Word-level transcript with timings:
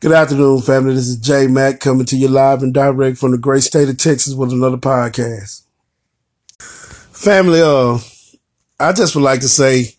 Good 0.00 0.12
afternoon, 0.12 0.62
family. 0.62 0.94
This 0.94 1.08
is 1.08 1.18
Jay 1.18 1.46
Mack 1.46 1.78
coming 1.78 2.06
to 2.06 2.16
you 2.16 2.28
live 2.28 2.62
and 2.62 2.72
direct 2.72 3.18
from 3.18 3.32
the 3.32 3.36
great 3.36 3.62
state 3.62 3.90
of 3.90 3.98
Texas 3.98 4.32
with 4.32 4.50
another 4.50 4.78
podcast. 4.78 5.64
Family, 6.58 7.60
uh, 7.60 7.98
I 8.78 8.94
just 8.94 9.14
would 9.14 9.24
like 9.24 9.40
to 9.40 9.48
say 9.48 9.96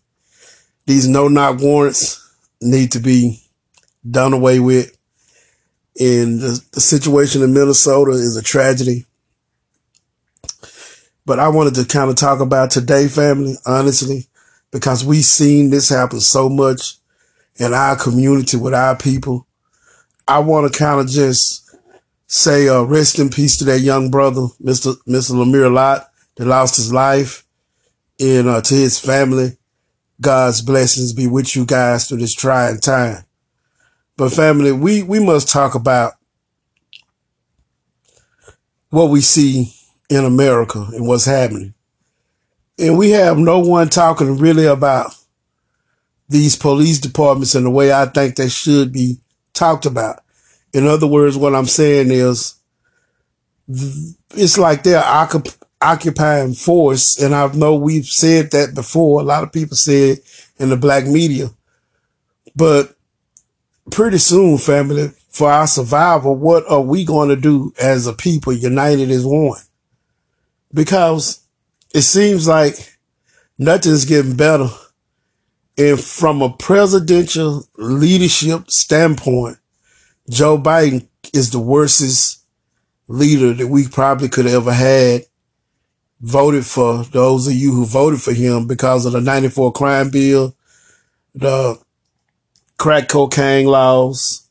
these 0.88 1.08
no 1.08 1.28
knock 1.28 1.62
warrants 1.62 2.36
need 2.64 2.94
to 2.94 3.00
be 3.00 3.44
done 4.10 4.33
away 4.33 4.60
with. 4.60 4.97
And 6.00 6.40
the, 6.40 6.60
the 6.72 6.81
situation 6.81 7.44
in 7.44 7.54
Minnesota 7.54 8.13
is 8.13 8.36
a 8.36 8.42
tragedy. 8.42 9.06
But 11.28 11.38
I 11.38 11.49
wanted 11.49 11.76
to 11.76 11.86
kind 11.86 12.10
of 12.10 12.15
talk 12.15 12.40
about 12.40 12.72
today, 12.72 13.08
family, 13.08 13.54
honestly, 13.68 14.26
because 14.72 15.06
we've 15.06 15.24
seen 15.24 15.70
this 15.70 15.90
happen 15.90 16.22
so 16.22 16.49
much 16.49 16.95
in 17.58 17.76
our 17.76 17.95
community 17.95 18.58
with 18.58 18.73
our 18.73 18.98
people. 18.98 19.45
I 20.31 20.40
want 20.40 20.71
to 20.71 20.80
kind 20.80 21.02
of 21.02 21.08
just 21.09 21.76
say, 22.26 22.70
uh, 22.70 22.84
rest 22.84 23.20
in 23.20 23.30
peace 23.30 23.58
to 23.58 23.66
that 23.66 23.81
young 23.81 24.09
brother, 24.09 24.48
Mr. 24.63 24.95
Mr. 25.05 25.31
Lamir 25.31 25.70
Locke, 25.70 26.09
that 26.38 26.45
lost 26.45 26.77
his 26.77 26.94
life, 26.94 27.45
and 28.17 28.48
uh, 28.48 28.62
to 28.62 28.73
his 28.73 28.98
family. 28.98 29.57
God's 30.21 30.62
blessings 30.62 31.12
be 31.12 31.27
with 31.27 31.54
you 31.54 31.66
guys 31.66 32.07
through 32.07 32.20
this 32.20 32.34
trying 32.34 32.80
time. 32.80 33.26
But 34.16 34.31
family, 34.31 34.71
we, 34.71 35.04
we 35.04 35.20
must 35.20 35.49
talk 35.49 35.76
about 35.76 36.13
what 38.90 39.09
we 39.09 39.20
see 39.20 39.73
in 40.09 40.23
America 40.23 40.88
and 40.93 41.07
what's 41.07 41.26
happening. 41.26 41.73
And 42.79 42.98
we 42.98 43.09
have 43.09 43.38
no 43.38 43.59
one 43.59 43.90
talking 43.90 44.38
really 44.38 44.66
about 44.66 45.13
these 46.29 46.55
police 46.55 46.99
departments 46.99 47.54
in 47.54 47.66
the 47.66 47.70
way 47.70 47.91
I 47.91 48.05
think 48.05 48.38
they 48.38 48.48
should 48.48 48.93
be 48.93 49.18
talked 49.54 49.86
about. 49.86 50.23
In 50.73 50.88
other 50.88 51.08
words, 51.08 51.38
what 51.38 51.55
I'm 51.55 51.66
saying 51.66 52.12
is 52.12 52.55
it's 53.68 54.57
like 54.57 54.84
they're 54.84 55.02
occup- 55.02 55.57
occupying 55.82 56.54
force. 56.54 57.21
And 57.21 57.35
I 57.35 57.52
know 57.54 57.76
we've 57.76 58.05
said 58.05 58.52
that 58.52 58.74
before. 58.76 59.22
A 59.22 59.24
lot 59.24 59.44
of 59.44 59.52
people 59.52 59.76
said 59.76 60.20
in 60.60 60.70
the 60.70 60.77
black 60.77 61.05
media, 61.05 61.49
but 62.55 62.96
pretty 63.90 64.17
soon, 64.17 64.57
family, 64.57 65.11
for 65.29 65.49
our 65.52 65.67
survival, 65.67 66.35
what 66.35 66.69
are 66.69 66.81
we 66.81 67.05
going 67.05 67.29
to 67.29 67.35
do 67.35 67.73
as 67.81 68.05
a 68.05 68.13
people 68.13 68.53
united 68.53 69.09
as 69.09 69.25
one? 69.25 69.59
Because 70.73 71.41
it 71.94 72.02
seems 72.02 72.47
like 72.47 72.97
nothing's 73.57 74.05
getting 74.05 74.35
better. 74.35 74.69
And 75.77 76.00
from 76.00 76.41
a 76.41 76.50
presidential 76.50 77.66
leadership 77.77 78.69
standpoint, 78.69 79.58
Joe 80.30 80.58
Biden 80.58 81.08
is 81.33 81.52
the 81.52 81.59
worstest 81.59 82.44
leader 83.08 83.53
that 83.53 83.67
we 83.67 83.88
probably 83.88 84.30
could 84.30 84.45
have 84.45 84.67
ever 84.67 84.73
had 84.73 85.25
voted 86.22 86.66
for 86.66 87.03
those 87.05 87.47
of 87.47 87.53
you 87.53 87.73
who 87.73 87.86
voted 87.86 88.22
for 88.22 88.33
him 88.33 88.67
because 88.67 89.05
of 89.05 89.13
the 89.13 89.22
94 89.22 89.73
crime 89.73 90.09
bill, 90.09 90.55
the 91.33 91.80
crack 92.78 93.09
cocaine 93.09 93.66
laws 93.66 94.47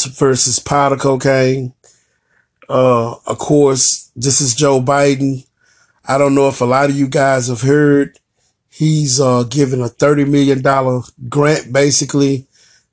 versus 0.00 0.58
powder 0.58 0.96
cocaine. 0.96 1.72
Uh, 2.68 3.14
of 3.26 3.38
course, 3.38 4.10
this 4.16 4.40
is 4.40 4.54
Joe 4.54 4.80
Biden. 4.80 5.46
I 6.04 6.18
don't 6.18 6.34
know 6.34 6.48
if 6.48 6.60
a 6.60 6.64
lot 6.64 6.90
of 6.90 6.96
you 6.96 7.08
guys 7.08 7.48
have 7.48 7.60
heard 7.62 8.18
he's 8.72 9.20
uh, 9.20 9.42
given 9.44 9.82
a 9.82 9.88
$30 9.88 10.28
million 10.28 10.62
grant 11.28 11.72
basically 11.72 12.46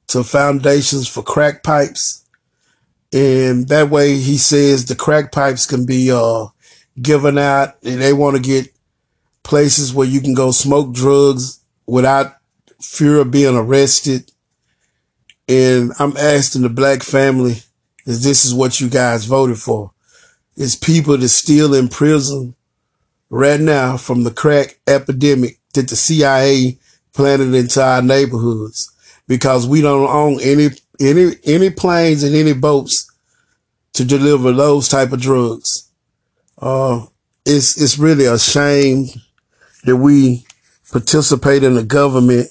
to 0.07 0.23
foundations 0.23 1.07
for 1.07 1.23
crack 1.23 1.63
pipes. 1.63 2.25
And 3.13 3.67
that 3.69 3.89
way 3.89 4.17
he 4.17 4.37
says 4.37 4.85
the 4.85 4.95
crack 4.95 5.31
pipes 5.31 5.65
can 5.65 5.85
be 5.85 6.11
uh, 6.11 6.47
given 7.01 7.37
out 7.37 7.75
and 7.83 8.01
they 8.01 8.13
want 8.13 8.35
to 8.35 8.41
get 8.41 8.73
places 9.43 9.93
where 9.93 10.07
you 10.07 10.19
can 10.19 10.33
go 10.33 10.51
smoke 10.51 10.93
drugs 10.93 11.63
without 11.87 12.35
fear 12.81 13.17
of 13.17 13.31
being 13.31 13.55
arrested. 13.55 14.31
And 15.47 15.93
I'm 15.97 16.15
asking 16.17 16.63
the 16.63 16.69
black 16.69 17.03
family, 17.03 17.55
is 18.05 18.23
this 18.23 18.43
is 18.45 18.53
what 18.53 18.81
you 18.81 18.89
guys 18.89 19.25
voted 19.25 19.57
for? 19.57 19.91
It's 20.57 20.75
people 20.75 21.17
that's 21.17 21.31
still 21.31 21.73
in 21.73 21.87
prison 21.87 22.55
right 23.29 23.59
now 23.59 23.95
from 23.95 24.23
the 24.23 24.31
crack 24.31 24.79
epidemic 24.85 25.58
that 25.79 25.87
the 25.87 25.95
CIA 25.95 26.77
planted 27.13 27.53
into 27.53 27.81
our 27.81 28.01
neighborhoods 28.01 28.91
because 29.27 29.65
we 29.65 29.81
don't 29.81 30.09
own 30.09 30.41
any, 30.41 30.67
any, 30.99 31.31
any 31.45 31.69
planes 31.69 32.21
and 32.21 32.35
any 32.35 32.51
boats 32.51 33.09
to 33.93 34.03
deliver 34.03 34.51
those 34.51 34.89
type 34.89 35.13
of 35.13 35.21
drugs. 35.21 35.89
Uh, 36.61 37.05
it's, 37.45 37.81
it's 37.81 37.97
really 37.97 38.25
a 38.25 38.37
shame 38.37 39.05
that 39.85 39.95
we 39.95 40.45
participate 40.91 41.63
in 41.63 41.77
a 41.77 41.83
government 41.83 42.49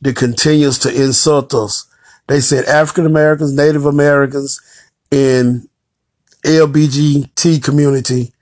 that 0.00 0.16
continues 0.16 0.80
to 0.80 0.92
insult 0.92 1.54
us. 1.54 1.86
They 2.26 2.40
said 2.40 2.64
African 2.64 3.06
Americans, 3.06 3.52
Native 3.52 3.86
Americans, 3.86 4.60
and 5.12 5.68
LBGT 6.44 7.62
community, 7.62 8.32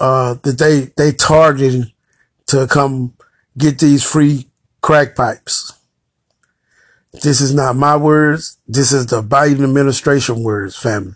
uh, 0.00 0.34
that 0.42 0.58
they, 0.58 0.90
they 0.96 1.12
targeted 1.12 1.92
to 2.46 2.66
come 2.66 3.15
get 3.56 3.78
these 3.78 4.04
free 4.04 4.48
crack 4.82 5.14
pipes. 5.14 5.72
This 7.22 7.40
is 7.40 7.54
not 7.54 7.76
my 7.76 7.96
words. 7.96 8.58
This 8.68 8.92
is 8.92 9.06
the 9.06 9.22
Biden 9.22 9.64
administration 9.64 10.42
words, 10.42 10.76
family. 10.76 11.14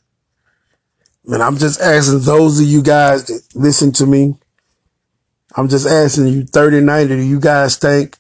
And 1.26 1.42
I'm 1.42 1.58
just 1.58 1.80
asking 1.80 2.20
those 2.20 2.58
of 2.58 2.66
you 2.66 2.82
guys 2.82 3.26
that 3.26 3.42
listen 3.54 3.92
to 3.92 4.06
me. 4.06 4.36
I'm 5.56 5.68
just 5.68 5.86
asking 5.86 6.28
you 6.28 6.44
3090, 6.44 7.16
do 7.16 7.22
you 7.22 7.40
guys 7.40 7.76
think 7.76 8.16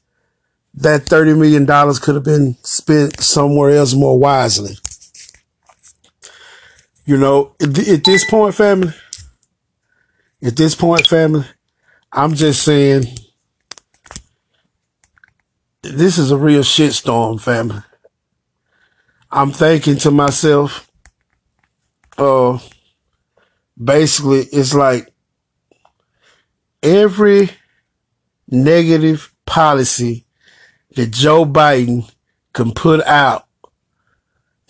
that 0.74 1.02
$30 1.02 1.38
million 1.38 1.66
could 2.00 2.14
have 2.16 2.24
been 2.24 2.56
spent 2.62 3.20
somewhere 3.20 3.70
else 3.70 3.94
more 3.94 4.18
wisely? 4.18 4.74
You 7.06 7.16
know, 7.16 7.56
at, 7.60 7.76
at 7.88 8.04
this 8.04 8.24
point, 8.24 8.54
family, 8.54 8.92
at 10.42 10.56
this 10.56 10.74
point, 10.74 11.06
family, 11.06 11.44
I'm 12.12 12.34
just 12.34 12.62
saying 12.62 13.04
this 15.82 16.18
is 16.18 16.30
a 16.30 16.36
real 16.36 16.62
shitstorm, 16.62 17.40
family. 17.40 17.82
I'm 19.30 19.52
thinking 19.52 19.96
to 19.98 20.10
myself, 20.10 20.90
uh, 22.18 22.58
basically 23.82 24.40
it's 24.52 24.74
like 24.74 25.12
every 26.82 27.50
negative 28.48 29.32
policy 29.46 30.26
that 30.96 31.12
Joe 31.12 31.44
Biden 31.44 32.10
can 32.52 32.72
put 32.72 33.02
out 33.04 33.46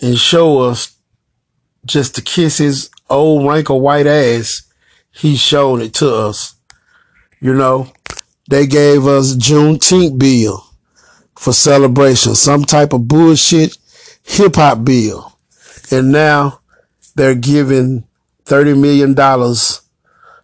and 0.00 0.18
show 0.18 0.60
us 0.60 0.96
just 1.86 2.14
to 2.14 2.22
kiss 2.22 2.58
his 2.58 2.90
old 3.08 3.48
wrinkled 3.48 3.82
white 3.82 4.06
ass, 4.06 4.62
he's 5.10 5.40
shown 5.40 5.80
it 5.80 5.94
to 5.94 6.14
us. 6.14 6.54
You 7.40 7.54
know, 7.54 7.92
they 8.48 8.66
gave 8.66 9.06
us 9.06 9.34
Juneteenth 9.34 10.18
bill 10.18 10.69
for 11.40 11.54
celebration, 11.54 12.34
some 12.34 12.66
type 12.66 12.92
of 12.92 13.08
bullshit 13.08 13.78
hip 14.24 14.56
hop 14.56 14.84
bill. 14.84 15.32
And 15.90 16.12
now 16.12 16.60
they're 17.14 17.34
giving 17.34 18.04
$30 18.44 18.78
million 18.78 19.16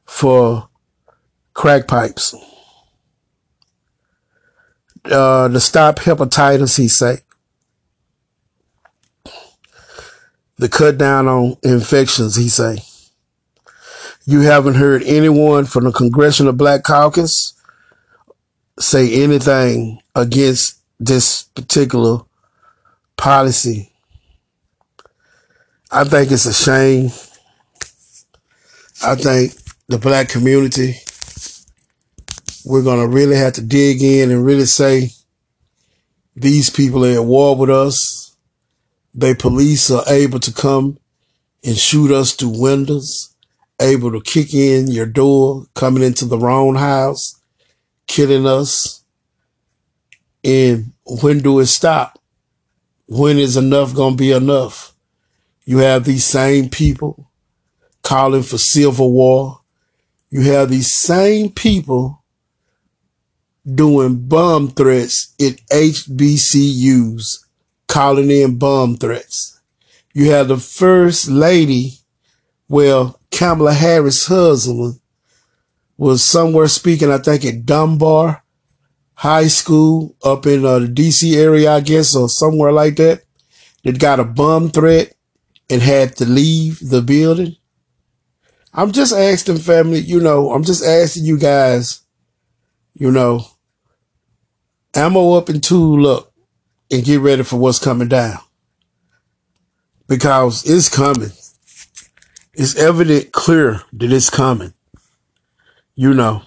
for 0.07 0.71
crack 1.53 1.87
pipes. 1.87 2.35
Uh, 5.05 5.49
to 5.49 5.61
stop 5.61 5.97
hepatitis, 5.97 6.79
he 6.79 6.89
say. 6.89 7.19
The 10.57 10.71
cut 10.71 10.97
down 10.97 11.29
on 11.29 11.59
infections, 11.63 12.37
he 12.37 12.49
say. 12.49 12.79
You 14.25 14.41
haven't 14.41 14.77
heard 14.77 15.03
anyone 15.03 15.67
from 15.67 15.85
the 15.85 15.93
Congressional 15.93 16.55
Black 16.55 16.85
Caucus 16.85 17.53
say 18.79 19.23
anything 19.23 20.01
against 20.15 20.76
this 20.99 21.43
particular 21.43 22.21
policy. 23.17 23.93
I 25.91 26.05
think 26.05 26.31
it's 26.33 26.47
a 26.47 26.55
shame 26.55 27.11
I 29.03 29.15
think 29.15 29.53
the 29.89 29.99
black 29.99 30.29
community, 30.31 30.95
we're 32.65 32.83
going 32.83 33.01
to 33.01 33.15
really 33.15 33.37
have 33.37 33.53
to 33.55 33.63
dig 33.63 34.03
in 34.03 34.31
and 34.31 34.45
really 34.45 34.65
say 34.65 35.11
these 36.35 36.71
people 36.71 37.05
are 37.05 37.21
at 37.21 37.25
war 37.25 37.55
with 37.57 37.69
us. 37.69 38.35
They 39.15 39.35
police 39.35 39.91
are 39.91 40.03
able 40.09 40.41
to 40.41 40.53
come 40.53 40.99
and 41.63 41.77
shoot 41.77 42.11
us 42.11 42.33
through 42.33 42.61
windows, 42.61 43.35
able 43.81 44.11
to 44.13 44.21
kick 44.23 44.55
in 44.55 44.91
your 44.91 45.07
door, 45.07 45.67
coming 45.75 46.03
into 46.03 46.25
the 46.25 46.39
wrong 46.39 46.77
house, 46.77 47.39
killing 48.07 48.47
us. 48.47 49.05
And 50.47 50.93
when 51.05 51.41
do 51.41 51.59
it 51.61 51.67
stop? 51.67 52.17
when 53.07 53.39
is 53.39 53.57
enough 53.57 53.95
going 53.95 54.15
to 54.15 54.17
be 54.17 54.33
enough? 54.33 54.93
You 55.65 55.79
have 55.79 56.05
these 56.05 56.25
same 56.25 56.69
people 56.69 57.31
calling 58.03 58.43
for 58.43 58.59
civil 58.59 59.13
war. 59.13 59.61
You 60.31 60.43
have 60.43 60.71
these 60.71 60.95
same 60.95 61.51
people 61.51 62.23
doing 63.65 64.29
bomb 64.29 64.69
threats 64.69 65.35
at 65.41 65.57
HBCUs, 65.73 67.45
calling 67.89 68.31
in 68.31 68.59
bomb 68.59 68.97
threats. 68.97 69.61
You 70.13 70.31
have 70.31 70.49
the 70.49 70.57
first 70.57 71.29
lady, 71.29 71.99
well, 72.69 73.21
Kamala 73.31 73.73
Harris' 73.73 74.27
husband 74.27 75.01
was 75.97 76.23
somewhere 76.25 76.69
speaking, 76.69 77.11
I 77.11 77.19
think 77.19 77.45
at 77.45 77.67
Dunbar 77.67 78.43
High 79.17 79.49
School 79.49 80.15
up 80.23 80.47
in 80.47 80.65
uh, 80.65 80.81
the 80.81 80.87
DC 80.87 81.35
area, 81.37 81.73
I 81.73 81.81
guess, 81.81 82.15
or 82.15 82.29
somewhere 82.29 82.71
like 82.71 82.97
that, 82.97 83.23
that 83.83 83.99
got 83.99 84.21
a 84.21 84.25
bomb 84.25 84.71
threat 84.71 85.15
and 85.71 85.81
had 85.81 86.17
to 86.17 86.27
leave 86.27 86.79
the 86.87 87.01
building. 87.01 87.57
I'm 88.75 88.93
just 88.93 89.15
asking 89.15 89.57
family, 89.59 90.01
you 90.01 90.21
know, 90.21 90.53
I'm 90.53 90.65
just 90.65 90.85
asking 90.85 91.25
you 91.25 91.39
guys, 91.39 92.03
you 92.93 93.11
know, 93.11 93.47
ammo 94.95 95.33
up 95.33 95.49
and 95.49 95.65
tool 95.65 96.07
up 96.07 96.33
and 96.91 97.03
get 97.03 97.21
ready 97.21 97.43
for 97.43 97.57
what's 97.57 97.79
coming 97.79 98.09
down. 98.09 98.39
Because 100.09 100.69
it's 100.69 100.91
coming. 100.91 101.33
It's 102.53 102.77
evident 102.77 103.33
clear 103.33 103.81
that 103.95 104.13
it's 104.13 104.31
coming. 104.31 104.75
You 105.95 106.13
know. 106.13 106.43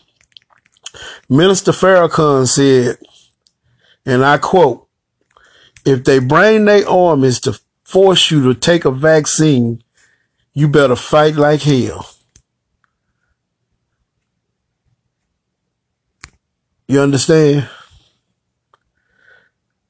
Minister 1.30 1.72
Farrakhan 1.72 2.48
said, 2.48 2.98
and 4.06 4.26
I 4.26 4.38
quote, 4.38 4.88
if 5.86 6.04
they 6.04 6.20
bring 6.20 6.66
their 6.66 6.88
armies 6.88 7.40
to 7.42 7.60
force 7.84 8.32
you 8.32 8.44
to 8.44 8.60
take 8.60 8.86
a 8.86 8.92
vaccine, 8.92 9.84
you 10.54 10.68
better 10.68 10.96
fight 10.96 11.36
like 11.36 11.62
hell. 11.62 12.10
You 16.88 17.02
understand? 17.02 17.70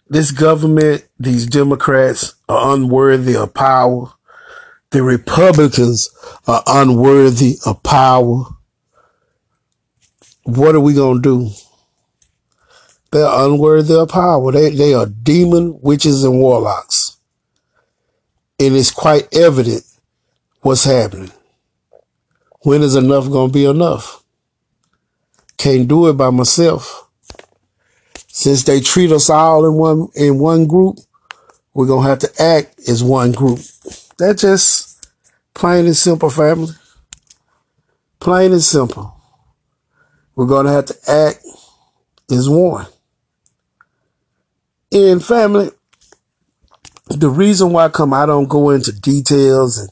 This 0.07 0.31
government, 0.31 1.05
these 1.19 1.45
Democrats 1.45 2.35
are 2.49 2.73
unworthy 2.75 3.35
of 3.35 3.53
power. 3.53 4.11
The 4.89 5.03
Republicans 5.03 6.09
are 6.47 6.63
unworthy 6.67 7.57
of 7.65 7.83
power. 7.83 8.45
What 10.57 10.75
are 10.75 10.79
we 10.79 10.93
going 10.93 11.21
to 11.21 11.21
do? 11.21 11.51
They're 13.11 13.45
unworthy 13.45 13.95
of 13.95 14.09
power. 14.09 14.51
They, 14.51 14.69
they 14.69 14.93
are 14.93 15.05
demon 15.05 15.79
witches 15.81 16.23
and 16.23 16.39
warlocks. 16.39 17.17
And 18.59 18.75
it's 18.75 18.91
quite 18.91 19.33
evident 19.33 19.83
what's 20.61 20.83
happening. 20.83 21.31
When 22.61 22.81
is 22.81 22.95
enough 22.95 23.29
going 23.29 23.49
to 23.49 23.53
be 23.53 23.65
enough? 23.65 24.23
Can't 25.57 25.87
do 25.87 26.07
it 26.07 26.13
by 26.13 26.29
myself. 26.29 27.09
Since 28.27 28.63
they 28.63 28.79
treat 28.79 29.11
us 29.11 29.29
all 29.29 29.65
in 29.65 29.73
one 29.73 30.07
in 30.15 30.39
one 30.39 30.65
group, 30.65 30.99
we're 31.73 31.87
gonna 31.87 32.07
have 32.07 32.19
to 32.19 32.41
act 32.41 32.79
as 32.87 33.03
one 33.03 33.33
group. 33.33 33.59
That's 34.17 34.41
just 34.41 35.09
plain 35.53 35.85
and 35.85 35.97
simple, 35.97 36.29
family. 36.29 36.73
Plain 38.21 38.53
and 38.53 38.63
simple. 38.63 39.18
We're 40.39 40.45
gonna 40.45 40.71
have 40.71 40.85
to 40.85 40.95
act 41.05 41.45
as 42.31 42.47
one. 42.47 42.87
And 44.89 45.21
family, 45.21 45.69
the 47.09 47.29
reason 47.29 47.73
why 47.73 47.83
I 47.83 47.89
come 47.89 48.13
I 48.13 48.25
don't 48.25 48.47
go 48.47 48.69
into 48.69 48.93
details 48.93 49.79
and 49.79 49.89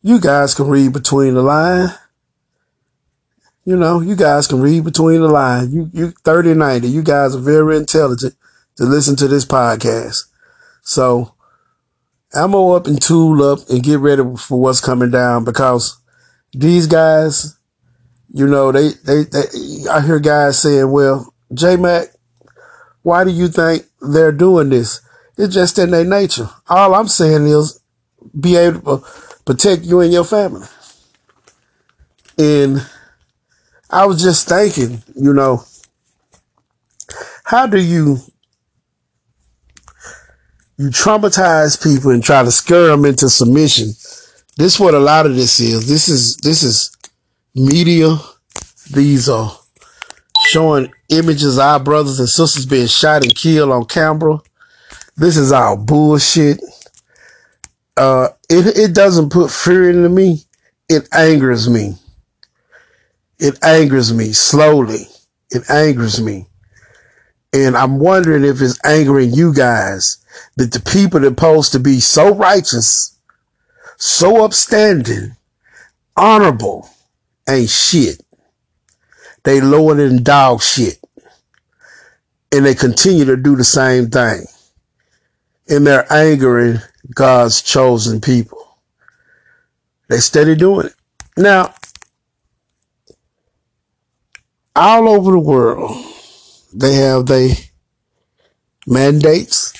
you 0.00 0.20
guys 0.20 0.54
can 0.54 0.68
read 0.68 0.94
between 0.94 1.34
the 1.34 1.42
line. 1.42 1.90
You 3.66 3.76
know, 3.76 4.00
you 4.00 4.16
guys 4.16 4.46
can 4.46 4.62
read 4.62 4.84
between 4.84 5.20
the 5.20 5.28
line. 5.28 5.70
You, 5.70 5.90
you 5.92 6.12
30, 6.24 6.54
90. 6.54 6.88
You 6.88 7.02
guys 7.02 7.36
are 7.36 7.40
very 7.40 7.76
intelligent 7.76 8.34
to 8.76 8.84
listen 8.84 9.16
to 9.16 9.28
this 9.28 9.44
podcast. 9.44 10.30
So 10.80 11.34
i'm 12.32 12.54
all 12.54 12.74
up 12.74 12.86
and 12.86 13.02
tool 13.02 13.42
up 13.42 13.68
and 13.68 13.82
get 13.82 13.98
ready 13.98 14.22
for 14.38 14.58
what's 14.58 14.80
coming 14.80 15.10
down 15.10 15.44
because 15.44 16.00
these 16.54 16.86
guys, 16.86 17.59
you 18.32 18.46
know, 18.46 18.72
they, 18.72 18.90
they, 19.04 19.24
they 19.24 19.88
I 19.90 20.00
hear 20.00 20.20
guys 20.20 20.60
saying, 20.60 20.90
well, 20.90 21.34
J 21.52 21.76
Mac, 21.76 22.08
why 23.02 23.24
do 23.24 23.30
you 23.30 23.48
think 23.48 23.84
they're 24.00 24.32
doing 24.32 24.68
this? 24.68 25.00
It's 25.36 25.54
just 25.54 25.78
in 25.78 25.90
their 25.90 26.04
nature. 26.04 26.48
All 26.68 26.94
I'm 26.94 27.08
saying 27.08 27.46
is 27.46 27.80
be 28.38 28.56
able 28.56 28.98
to 28.98 29.06
protect 29.44 29.82
you 29.82 30.00
and 30.00 30.12
your 30.12 30.24
family. 30.24 30.66
And 32.38 32.86
I 33.88 34.06
was 34.06 34.22
just 34.22 34.48
thinking, 34.48 35.02
you 35.16 35.32
know, 35.32 35.64
how 37.44 37.66
do 37.66 37.80
you 37.80 38.18
you 40.78 40.88
traumatize 40.88 41.82
people 41.82 42.10
and 42.10 42.22
try 42.22 42.42
to 42.42 42.50
scare 42.50 42.86
them 42.86 43.04
into 43.04 43.28
submission? 43.28 43.88
This 44.56 44.74
is 44.74 44.80
what 44.80 44.94
a 44.94 44.98
lot 44.98 45.26
of 45.26 45.34
this 45.34 45.58
is. 45.58 45.88
This 45.88 46.08
is 46.08 46.36
this 46.36 46.62
is 46.62 46.96
media. 47.54 48.16
These 48.92 49.28
are 49.28 49.56
showing 50.46 50.92
images 51.08 51.58
of 51.58 51.64
our 51.64 51.80
brothers 51.80 52.18
and 52.18 52.28
sisters 52.28 52.66
being 52.66 52.86
shot 52.86 53.24
and 53.24 53.34
killed 53.34 53.70
on 53.70 53.84
camera. 53.84 54.38
This 55.16 55.36
is 55.36 55.52
all 55.52 55.76
bullshit. 55.76 56.60
Uh, 57.96 58.28
it, 58.48 58.76
it 58.76 58.94
doesn't 58.94 59.30
put 59.30 59.50
fear 59.50 59.90
into 59.90 60.08
me. 60.08 60.44
It 60.88 61.08
angers 61.12 61.68
me. 61.68 61.96
It 63.38 63.62
angers 63.62 64.12
me 64.12 64.32
slowly. 64.32 65.06
It 65.50 65.68
angers 65.70 66.20
me. 66.20 66.46
And 67.52 67.76
I'm 67.76 67.98
wondering 67.98 68.44
if 68.44 68.60
it's 68.60 68.78
angering 68.84 69.34
you 69.34 69.52
guys 69.52 70.24
that 70.56 70.72
the 70.72 70.80
people 70.80 71.20
that 71.20 71.26
are 71.26 71.30
supposed 71.30 71.72
to 71.72 71.80
be 71.80 72.00
so 72.00 72.34
righteous, 72.34 73.18
so 73.96 74.44
upstanding, 74.44 75.36
honorable, 76.16 76.88
ain't 77.50 77.70
shit. 77.70 78.22
They 79.44 79.60
lower 79.60 79.94
than 79.94 80.22
dog 80.22 80.62
shit. 80.62 80.98
And 82.52 82.66
they 82.66 82.74
continue 82.74 83.24
to 83.26 83.36
do 83.36 83.56
the 83.56 83.64
same 83.64 84.10
thing. 84.10 84.44
And 85.68 85.86
they're 85.86 86.12
angering 86.12 86.78
God's 87.14 87.62
chosen 87.62 88.20
people. 88.20 88.78
They 90.08 90.18
steady 90.18 90.56
doing 90.56 90.86
it. 90.86 90.94
Now, 91.36 91.72
all 94.74 95.08
over 95.08 95.30
the 95.30 95.38
world, 95.38 96.04
they 96.74 96.94
have 96.94 97.26
their 97.26 97.50
mandates. 98.86 99.72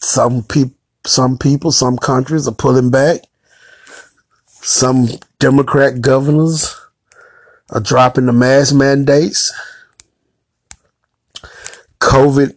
Some 0.00 0.42
people, 0.42 0.74
some 1.06 1.38
people, 1.38 1.70
some 1.70 1.96
countries 1.96 2.48
are 2.48 2.54
pulling 2.54 2.90
back. 2.90 3.20
Some 4.62 5.08
Democrat 5.38 6.00
governors 6.00 6.76
are 7.70 7.80
dropping 7.80 8.26
the 8.26 8.32
mask 8.32 8.74
mandates. 8.74 9.52
COVID 12.00 12.56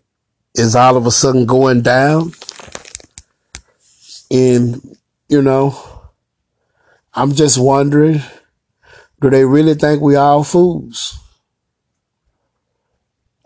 is 0.56 0.76
all 0.76 0.98
of 0.98 1.06
a 1.06 1.12
sudden 1.12 1.46
going 1.46 1.82
down. 1.82 2.34
And, 4.32 4.98
you 5.30 5.42
know, 5.42 5.78
I'm 7.14 7.34
just 7.34 7.58
wondering 7.58 8.22
do 9.24 9.30
they 9.30 9.46
really 9.46 9.74
think 9.74 10.02
we 10.02 10.18
all 10.18 10.44
fools? 10.44 11.18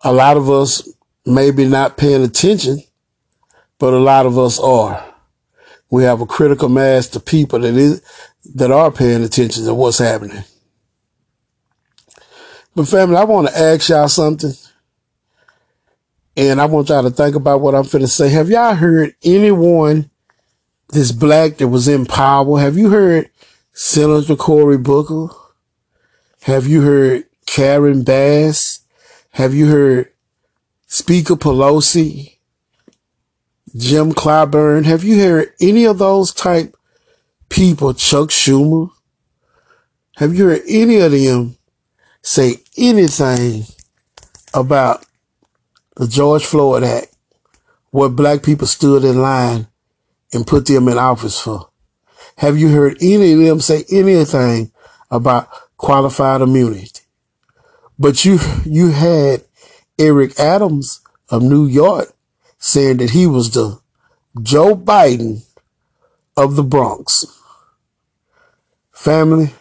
A 0.03 0.11
lot 0.11 0.35
of 0.35 0.49
us 0.49 0.89
maybe 1.23 1.65
not 1.65 1.97
paying 1.97 2.23
attention, 2.23 2.81
but 3.77 3.93
a 3.93 3.99
lot 3.99 4.25
of 4.25 4.39
us 4.39 4.59
are. 4.59 5.05
We 5.91 6.03
have 6.03 6.19
a 6.19 6.25
critical 6.25 6.67
mass 6.67 7.15
of 7.15 7.25
people 7.25 7.59
that 7.59 7.75
is 7.75 8.01
that 8.55 8.71
are 8.71 8.91
paying 8.91 9.23
attention 9.23 9.65
to 9.65 9.73
what's 9.73 9.99
happening. 9.99 10.43
But 12.75 12.87
family, 12.87 13.17
I 13.17 13.23
want 13.23 13.47
to 13.47 13.57
ask 13.57 13.89
y'all 13.89 14.07
something. 14.07 14.53
And 16.35 16.61
I 16.61 16.65
want 16.65 16.89
y'all 16.89 17.01
to 17.01 17.09
think 17.09 17.35
about 17.35 17.61
what 17.61 17.73
I'm 17.73 17.83
finna 17.83 18.07
say. 18.07 18.29
Have 18.29 18.49
y'all 18.49 18.75
heard 18.75 19.15
anyone 19.23 20.11
this 20.89 21.11
black 21.11 21.57
that 21.57 21.69
was 21.69 21.87
in 21.87 22.05
power? 22.05 22.59
Have 22.59 22.77
you 22.77 22.91
heard 22.91 23.31
Senator 23.73 24.35
Cory 24.35 24.77
Booker? 24.77 25.33
Have 26.43 26.67
you 26.67 26.81
heard 26.81 27.25
Karen 27.47 28.03
Bass? 28.03 28.81
Have 29.31 29.55
you 29.55 29.67
heard 29.67 30.11
Speaker 30.85 31.35
Pelosi? 31.35 32.37
Jim 33.75 34.13
Clyburn? 34.13 34.85
Have 34.85 35.03
you 35.03 35.19
heard 35.19 35.51
any 35.59 35.85
of 35.85 35.97
those 35.97 36.31
type 36.31 36.76
people, 37.49 37.93
Chuck 37.93 38.29
Schumer? 38.29 38.89
Have 40.17 40.33
you 40.35 40.45
heard 40.45 40.61
any 40.67 40.97
of 40.97 41.11
them 41.11 41.57
say 42.21 42.55
anything 42.77 43.63
about 44.53 45.05
the 45.95 46.07
George 46.07 46.45
Floyd 46.45 46.83
Act 46.83 47.15
what 47.91 48.15
black 48.15 48.43
people 48.43 48.67
stood 48.67 49.03
in 49.03 49.21
line 49.21 49.67
and 50.33 50.45
put 50.45 50.65
them 50.65 50.87
in 50.87 50.97
office 50.97 51.39
for. 51.39 51.69
Have 52.37 52.57
you 52.57 52.69
heard 52.69 52.97
any 53.01 53.33
of 53.33 53.39
them 53.39 53.59
say 53.59 53.85
anything 53.91 54.71
about 55.09 55.49
qualified 55.77 56.41
immunity? 56.41 57.01
But 57.97 58.25
you, 58.25 58.39
you 58.65 58.91
had 58.91 59.43
Eric 59.97 60.39
Adams 60.39 61.01
of 61.29 61.41
New 61.41 61.65
York 61.65 62.13
saying 62.59 62.97
that 62.97 63.11
he 63.11 63.25
was 63.25 63.51
the 63.51 63.79
Joe 64.41 64.75
Biden 64.75 65.43
of 66.35 66.55
the 66.55 66.63
Bronx. 66.63 67.25
Family, 68.97 69.53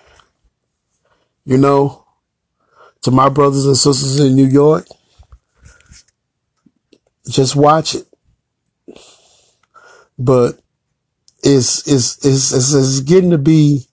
you 1.45 1.59
know, 1.59 2.07
to 3.03 3.11
my 3.11 3.29
brothers 3.29 3.67
and 3.67 3.77
sisters 3.77 4.19
in 4.19 4.35
New 4.35 4.47
York, 4.47 4.87
just 7.29 7.55
watch 7.55 7.95
it. 7.95 8.07
But 10.19 10.59
it's, 11.43 11.87
it's, 11.87 12.25
it's, 12.25 12.53
it's, 12.55 13.01
getting 13.01 13.31
to 13.31 13.39
be 13.39 13.87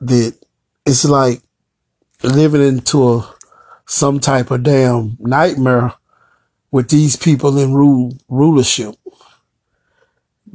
that 0.00 0.38
it's 0.86 1.04
like 1.04 1.42
living 2.22 2.62
into 2.62 3.12
a, 3.12 3.34
some 3.84 4.20
type 4.20 4.50
of 4.50 4.62
damn 4.62 5.18
nightmare 5.20 5.92
with 6.70 6.88
these 6.88 7.14
people 7.14 7.58
in 7.58 7.74
rule, 7.74 8.16
rulership 8.30 8.94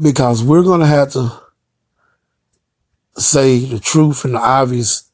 because 0.02 0.44
we're 0.44 0.64
going 0.64 0.82
to 0.82 0.88
have 0.88 1.12
to 1.12 1.47
say 3.18 3.60
the 3.60 3.80
truth 3.80 4.26
and 4.26 4.36
the 4.36 4.40
obvious 4.40 5.10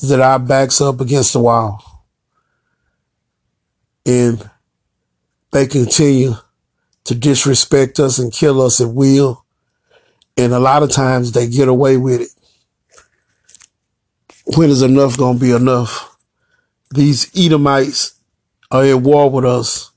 is 0.00 0.08
that 0.08 0.20
our 0.20 0.38
backs 0.38 0.80
up 0.80 1.00
against 1.00 1.32
the 1.32 1.40
wall 1.40 2.04
and 4.06 4.50
they 5.50 5.66
continue 5.66 6.34
to 7.04 7.14
disrespect 7.14 8.00
us 8.00 8.18
and 8.18 8.32
kill 8.32 8.62
us 8.62 8.80
at 8.80 8.88
will. 8.88 9.44
And 10.36 10.52
a 10.52 10.58
lot 10.58 10.82
of 10.82 10.90
times 10.90 11.32
they 11.32 11.48
get 11.48 11.68
away 11.68 11.96
with 11.96 12.22
it. 12.22 12.28
When 14.56 14.70
is 14.70 14.82
enough 14.82 15.16
going 15.18 15.38
to 15.38 15.44
be 15.44 15.50
enough? 15.52 16.16
These 16.90 17.30
Edomites 17.36 18.14
are 18.70 18.84
at 18.84 19.02
war 19.02 19.30
with 19.30 19.44
us. 19.44 19.90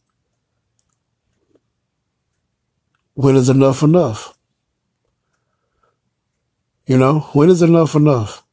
When 3.14 3.36
is 3.36 3.50
enough 3.50 3.84
enough? 3.84 4.38
You 6.92 6.98
know, 6.98 7.22
when 7.32 7.50
is 7.50 7.62
enough 7.62 7.96
enough? 7.96 8.44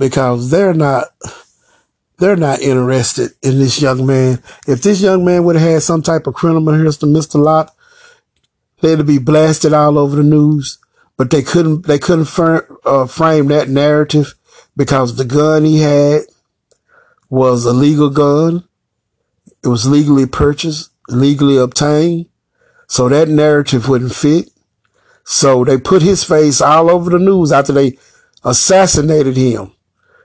Because 0.00 0.50
they're 0.50 0.74
not 0.74 1.04
they're 2.18 2.34
not 2.34 2.58
interested 2.58 3.30
in 3.40 3.60
this 3.60 3.80
young 3.80 4.04
man. 4.04 4.42
If 4.66 4.82
this 4.82 5.00
young 5.00 5.24
man 5.24 5.44
would 5.44 5.54
have 5.54 5.70
had 5.70 5.82
some 5.84 6.02
type 6.02 6.26
of 6.26 6.34
criminal 6.34 6.74
history, 6.74 7.08
Mr. 7.08 7.36
Locke, 7.40 7.72
they'd 8.80 9.06
be 9.06 9.18
blasted 9.18 9.72
all 9.72 9.96
over 9.96 10.16
the 10.16 10.24
news. 10.24 10.78
But 11.16 11.30
they 11.30 11.42
couldn't, 11.42 11.86
they 11.86 12.00
couldn't 12.00 12.24
fir- 12.24 12.66
uh, 12.84 13.06
frame 13.06 13.46
that 13.46 13.68
narrative 13.68 14.34
because 14.76 15.14
the 15.14 15.24
gun 15.24 15.64
he 15.64 15.78
had 15.78 16.22
was 17.30 17.64
a 17.64 17.72
legal 17.72 18.10
gun. 18.10 18.64
It 19.62 19.68
was 19.68 19.86
legally 19.86 20.26
purchased, 20.26 20.90
legally 21.08 21.58
obtained. 21.58 22.26
So 22.88 23.08
that 23.08 23.28
narrative 23.28 23.88
wouldn't 23.88 24.16
fit. 24.16 24.48
So 25.24 25.64
they 25.64 25.78
put 25.78 26.02
his 26.02 26.22
face 26.22 26.60
all 26.60 26.90
over 26.90 27.10
the 27.10 27.18
news 27.18 27.50
after 27.50 27.72
they 27.72 27.98
assassinated 28.44 29.36
him. 29.36 29.72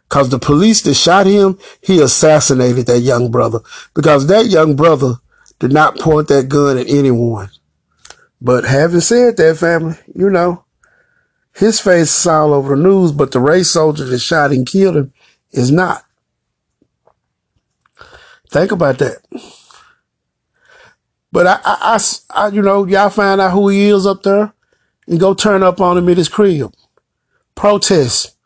Cause 0.10 0.30
the 0.30 0.40
police 0.40 0.82
that 0.82 0.96
shot 0.96 1.28
him, 1.28 1.58
he 1.82 2.02
assassinated 2.02 2.88
that 2.88 3.00
young 3.00 3.30
brother 3.32 3.60
because 3.94 4.28
that 4.28 4.48
young 4.48 4.76
brother 4.76 5.16
did 5.60 5.72
not 5.72 6.00
point 6.00 6.28
that 6.30 6.50
gun 6.50 6.78
at 6.78 6.90
anyone. 6.90 7.50
But 8.42 8.64
having 8.64 9.02
said 9.02 9.38
that, 9.38 9.58
family, 9.58 9.98
you 10.16 10.30
know, 10.30 10.66
his 11.54 11.80
face 11.80 12.20
is 12.20 12.28
all 12.28 12.54
over 12.54 12.76
the 12.76 12.82
news, 12.82 13.12
but 13.12 13.32
the 13.32 13.40
race 13.40 13.72
soldier 13.72 14.06
that 14.06 14.20
shot 14.20 14.52
and 14.52 14.66
killed 14.66 14.96
him 14.96 15.14
is 15.52 15.72
not. 15.72 16.04
Think 18.50 18.72
about 18.72 18.98
that. 18.98 19.18
But 21.32 21.46
I, 21.46 21.60
I, 21.64 21.78
I, 22.34 22.46
I 22.46 22.48
you 22.48 22.64
know, 22.64 22.86
y'all 22.86 23.12
find 23.12 23.40
out 23.40 23.52
who 23.52 23.70
he 23.70 23.90
is 23.90 24.08
up 24.08 24.24
there 24.24 24.54
and 25.10 25.20
go 25.20 25.34
turn 25.34 25.64
up 25.64 25.82
on 25.82 25.98
him 25.98 26.08
at 26.08 26.18
his 26.18 26.30
crib. 26.30 26.74
Protest 27.56 28.38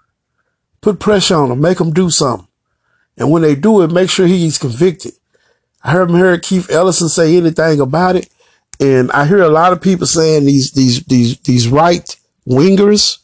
Put 0.83 0.99
pressure 0.99 1.35
on 1.35 1.49
him. 1.49 1.61
Make 1.61 1.79
him 1.79 1.93
do 1.93 2.09
something. 2.09 2.45
And 3.17 3.31
when 3.31 3.41
they 3.41 3.55
do 3.55 3.81
it, 3.81 3.91
make 3.91 4.09
sure 4.09 4.27
he's 4.27 4.57
convicted. 4.57 5.13
I 5.81 5.91
heard 5.91 6.11
heard 6.11 6.43
Keith 6.43 6.69
Ellison 6.69 7.07
say 7.07 7.37
anything 7.37 7.79
about 7.79 8.17
it. 8.17 8.27
And 8.81 9.09
I 9.13 9.25
hear 9.25 9.41
a 9.41 9.49
lot 9.49 9.71
of 9.71 9.81
people 9.81 10.05
saying 10.05 10.45
these, 10.45 10.71
these, 10.71 11.01
these, 11.05 11.39
these 11.39 11.69
right 11.69 12.05
wingers, 12.45 13.19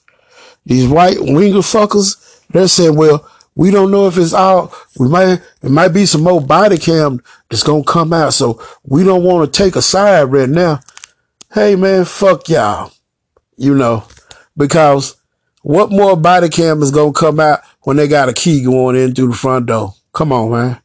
these 0.66 0.86
right 0.86 1.18
winger 1.20 1.60
fuckers, 1.60 2.42
they're 2.50 2.70
saying, 2.70 2.96
well, 2.96 3.30
we 3.56 3.72
don't 3.72 3.92
know 3.92 4.08
if 4.08 4.18
it's 4.18 4.32
all, 4.32 4.74
we 4.98 5.10
might, 5.10 5.42
it 5.62 5.70
might 5.70 5.90
be 5.90 6.06
some 6.06 6.24
more 6.24 6.40
body 6.40 6.78
cam 6.78 7.22
that's 7.50 7.64
going 7.64 7.84
to 7.84 7.92
come 7.92 8.14
out. 8.14 8.34
So 8.34 8.64
we 8.86 9.04
don't 9.04 9.24
want 9.24 9.52
to 9.52 9.64
take 9.64 9.76
a 9.76 9.82
side 9.82 10.32
right 10.32 10.48
now. 10.48 10.80
Hey 11.54 11.76
man, 11.76 12.06
fuck 12.06 12.48
y'all, 12.48 12.94
you 13.60 13.76
know, 13.76 14.06
because 14.56 15.18
what 15.62 15.92
more 15.92 16.16
body 16.16 16.48
cam 16.48 16.82
is 16.82 16.92
gonna 16.92 17.12
come 17.12 17.40
out 17.40 17.60
when 17.82 17.98
they 17.98 18.08
got 18.08 18.30
a 18.30 18.34
key 18.34 18.64
going 18.64 18.96
in 18.96 19.14
through 19.14 19.28
the 19.28 19.36
front 19.36 19.66
door? 19.66 19.94
Come 20.14 20.32
on, 20.32 20.52
man. 20.52 20.82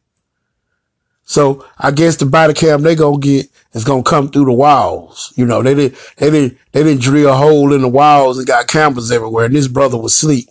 So 1.23 1.65
I 1.79 1.91
guess 1.91 2.17
the 2.17 2.25
body 2.25 2.53
cam 2.53 2.81
they 2.81 2.95
gonna 2.95 3.17
get 3.17 3.47
is 3.73 3.85
gonna 3.85 4.03
come 4.03 4.29
through 4.29 4.45
the 4.45 4.53
walls. 4.53 5.31
You 5.37 5.45
know, 5.45 5.63
they 5.63 5.73
didn't 5.73 5.97
they 6.17 6.29
didn't 6.29 6.57
they 6.73 6.83
didn't 6.83 7.01
drill 7.01 7.31
a 7.31 7.35
hole 7.35 7.73
in 7.73 7.81
the 7.81 7.87
walls 7.87 8.37
and 8.37 8.45
got 8.45 8.67
cameras 8.67 9.09
everywhere. 9.09 9.45
And 9.45 9.55
this 9.55 9.69
brother 9.69 9.97
was 9.97 10.11
asleep. 10.11 10.49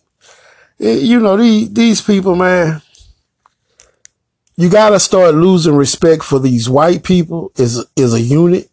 Eh, 0.80 0.94
you 0.94 1.20
know, 1.20 1.36
these 1.36 1.72
these 1.72 2.00
people, 2.00 2.34
man. 2.34 2.80
You 4.56 4.70
gotta 4.70 4.98
start 4.98 5.34
losing 5.34 5.74
respect 5.74 6.24
for 6.24 6.38
these 6.38 6.70
white 6.70 7.04
people 7.04 7.52
as 7.58 7.84
as 7.98 8.14
a 8.14 8.20
unit. 8.20 8.70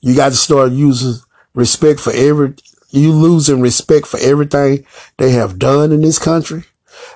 You 0.00 0.16
got 0.16 0.30
to 0.30 0.36
start 0.36 0.72
using 0.72 1.20
respect 1.54 2.00
for 2.00 2.12
every 2.12 2.54
you 2.90 3.12
losing 3.12 3.60
respect 3.60 4.06
for 4.06 4.18
everything 4.20 4.84
they 5.16 5.32
have 5.32 5.58
done 5.58 5.92
in 5.92 6.00
this 6.00 6.18
country 6.18 6.64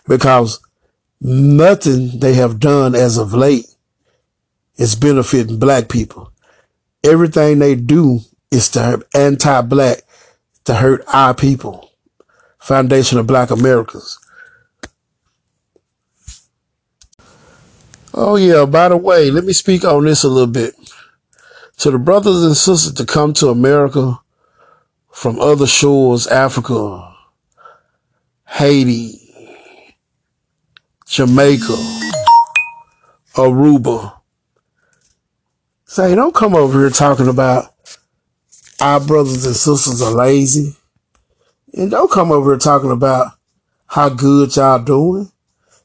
because 0.06 0.60
nothing 1.20 2.18
they 2.18 2.34
have 2.34 2.60
done 2.60 2.94
as 2.94 3.16
of 3.16 3.32
late 3.32 3.66
is 4.76 4.94
benefiting 4.94 5.58
black 5.58 5.88
people. 5.88 6.32
Everything 7.04 7.58
they 7.58 7.74
do 7.74 8.20
is 8.50 8.68
to 8.70 9.04
anti-black, 9.14 10.02
to 10.64 10.74
hurt 10.74 11.02
our 11.08 11.34
people. 11.34 11.90
Foundation 12.58 13.18
of 13.18 13.26
Black 13.26 13.50
Americans. 13.50 14.18
Oh 18.14 18.36
yeah, 18.36 18.66
by 18.66 18.88
the 18.88 18.96
way, 18.96 19.30
let 19.30 19.44
me 19.44 19.52
speak 19.52 19.84
on 19.84 20.04
this 20.04 20.22
a 20.22 20.28
little 20.28 20.46
bit. 20.46 20.74
To 21.78 21.90
the 21.90 21.98
brothers 21.98 22.44
and 22.44 22.56
sisters 22.56 22.92
to 22.92 23.06
come 23.06 23.32
to 23.34 23.48
America 23.48 24.21
from 25.12 25.38
other 25.38 25.66
shores, 25.66 26.26
Africa, 26.26 27.14
Haiti, 28.46 29.18
Jamaica, 31.06 31.76
Aruba. 33.34 34.14
Say, 35.84 36.14
don't 36.14 36.34
come 36.34 36.54
over 36.54 36.80
here 36.80 36.90
talking 36.90 37.28
about 37.28 37.74
our 38.80 38.98
brothers 38.98 39.44
and 39.44 39.54
sisters 39.54 40.00
are 40.00 40.10
lazy. 40.10 40.74
And 41.74 41.90
don't 41.90 42.10
come 42.10 42.32
over 42.32 42.52
here 42.52 42.58
talking 42.58 42.90
about 42.90 43.32
how 43.86 44.08
good 44.08 44.56
y'all 44.56 44.78
doing. 44.78 45.30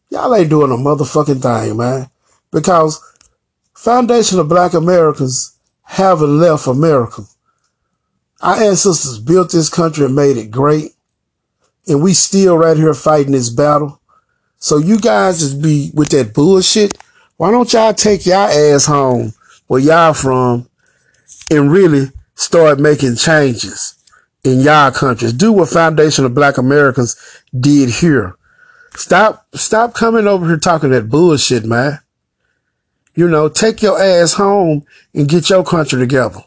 Y'all 0.09 0.33
ain't 0.33 0.49
doing 0.49 0.71
a 0.71 0.75
motherfucking 0.75 1.41
thing, 1.41 1.77
man. 1.77 2.09
Because 2.51 3.01
Foundation 3.73 4.39
of 4.39 4.47
Black 4.47 4.73
Americans 4.73 5.57
haven't 5.83 6.39
left 6.39 6.67
America. 6.67 7.23
Our 8.41 8.55
ancestors 8.61 9.19
built 9.19 9.51
this 9.51 9.69
country 9.69 10.05
and 10.05 10.15
made 10.15 10.37
it 10.37 10.51
great. 10.51 10.91
And 11.87 12.03
we 12.03 12.13
still 12.13 12.57
right 12.57 12.77
here 12.77 12.93
fighting 12.93 13.31
this 13.31 13.49
battle. 13.49 13.99
So 14.59 14.77
you 14.77 14.99
guys 14.99 15.39
just 15.39 15.61
be 15.61 15.91
with 15.93 16.09
that 16.09 16.33
bullshit. 16.33 16.97
Why 17.37 17.51
don't 17.51 17.71
y'all 17.71 17.93
take 17.93 18.25
y'all 18.25 18.49
ass 18.49 18.85
home 18.85 19.33
where 19.67 19.81
y'all 19.81 20.13
from 20.13 20.69
and 21.49 21.71
really 21.71 22.07
start 22.35 22.79
making 22.79 23.15
changes 23.15 23.95
in 24.43 24.59
y'all 24.59 24.91
countries? 24.91 25.33
Do 25.33 25.53
what 25.53 25.69
Foundation 25.69 26.25
of 26.25 26.33
Black 26.33 26.57
Americans 26.57 27.15
did 27.57 27.89
here. 27.89 28.35
Stop, 28.95 29.45
stop 29.53 29.93
coming 29.93 30.27
over 30.27 30.47
here 30.47 30.57
talking 30.57 30.89
that 30.89 31.09
bullshit, 31.09 31.65
man. 31.65 31.99
You 33.15 33.27
know, 33.27 33.49
take 33.49 33.81
your 33.81 34.01
ass 34.01 34.33
home 34.33 34.85
and 35.13 35.29
get 35.29 35.49
your 35.49 35.63
country 35.63 35.99
together. 35.99 36.41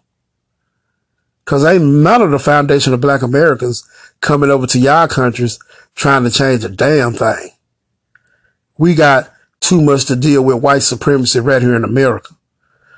Cause 1.51 1.65
ain't 1.65 1.83
none 1.83 2.23
of 2.23 2.31
the 2.31 2.39
foundation 2.39 2.95
of 2.95 3.01
black 3.01 3.23
Americans 3.23 3.83
coming 4.21 4.53
over 4.53 4.69
to 4.69 4.79
y'all 4.79 5.09
countries 5.09 5.59
trying 5.97 6.23
to 6.23 6.31
change 6.31 6.63
a 6.63 6.69
damn 6.69 7.13
thing. 7.13 7.51
We 8.79 8.95
got 8.95 9.33
too 9.59 9.83
much 9.83 10.05
to 10.05 10.15
deal 10.15 10.45
with 10.45 10.63
white 10.63 10.83
supremacy 10.83 11.41
right 11.41 11.61
here 11.61 11.75
in 11.75 11.83
America. 11.83 12.37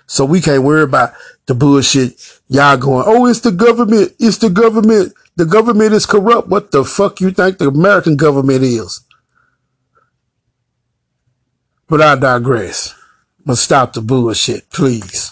So 0.06 0.26
we 0.26 0.42
can't 0.42 0.64
worry 0.64 0.82
about 0.82 1.14
the 1.46 1.54
bullshit. 1.54 2.40
Y'all 2.46 2.76
going, 2.76 3.04
oh, 3.06 3.24
it's 3.24 3.40
the 3.40 3.52
government. 3.52 4.12
It's 4.18 4.36
the 4.36 4.50
government. 4.50 5.14
The 5.36 5.46
government 5.46 5.94
is 5.94 6.04
corrupt. 6.04 6.48
What 6.48 6.72
the 6.72 6.84
fuck 6.84 7.22
you 7.22 7.30
think 7.30 7.56
the 7.56 7.68
American 7.68 8.16
government 8.18 8.64
is? 8.64 9.00
But 11.88 12.02
I 12.02 12.16
digress. 12.16 12.94
But 13.46 13.56
stop 13.56 13.94
the 13.94 14.02
bullshit, 14.02 14.68
please. 14.68 15.31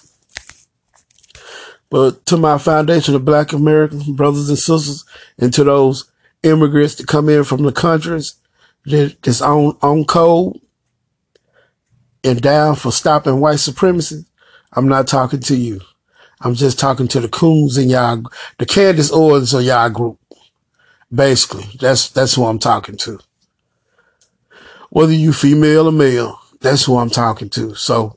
But 1.91 2.25
to 2.27 2.37
my 2.37 2.57
foundation 2.57 3.15
of 3.17 3.25
black 3.25 3.53
Americans, 3.53 4.09
brothers 4.09 4.49
and 4.49 4.59
sisters, 4.59 5.05
and 5.39 5.53
to 5.53 5.65
those 5.65 6.11
immigrants 6.43 6.95
that 6.95 7.09
come 7.09 7.29
in 7.29 7.45
from 7.45 7.63
the 7.65 7.73
countries 7.73 8.35
that, 8.87 9.17
that's 9.23 9.43
on, 9.43 9.77
on 9.83 10.05
code 10.05 10.61
and 12.23 12.41
down 12.41 12.77
for 12.77 12.93
stopping 12.93 13.41
white 13.41 13.59
supremacy, 13.59 14.25
I'm 14.73 14.89
not 14.89 15.09
talking 15.09 15.41
to 15.41 15.57
you. 15.57 15.81
I'm 16.41 16.55
just 16.55 16.79
talking 16.79 17.09
to 17.09 17.21
the 17.21 17.29
coons 17.29 17.77
in 17.77 17.91
y'all, 17.91 18.23
the 18.59 18.67
Candace 18.67 19.13
Owens 19.13 19.53
of 19.53 19.63
y'all 19.63 19.91
group. 19.91 20.19
Basically, 21.13 21.65
that's, 21.81 22.09
that's 22.11 22.35
who 22.35 22.45
I'm 22.45 22.61
talking 22.61 22.97
to. 22.99 23.19
Whether 24.91 25.13
you 25.13 25.33
female 25.33 25.89
or 25.89 25.93
male, 25.93 26.41
that's 26.61 26.85
who 26.85 26.99
I'm 26.99 27.11
talking 27.11 27.51
to. 27.51 27.75
So 27.75 28.17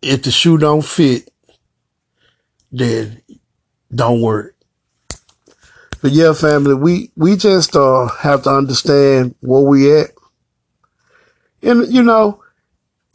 if 0.00 0.22
the 0.22 0.30
shoe 0.30 0.56
don't 0.56 0.84
fit, 0.84 1.31
then 2.72 3.22
don't 3.94 4.22
worry. 4.22 4.50
But 6.00 6.10
yeah, 6.10 6.32
family, 6.32 6.74
we, 6.74 7.12
we 7.14 7.36
just, 7.36 7.76
uh, 7.76 8.08
have 8.08 8.42
to 8.42 8.50
understand 8.50 9.36
where 9.40 9.62
we 9.62 9.96
at. 10.00 10.10
And, 11.62 11.92
you 11.92 12.02
know, 12.02 12.42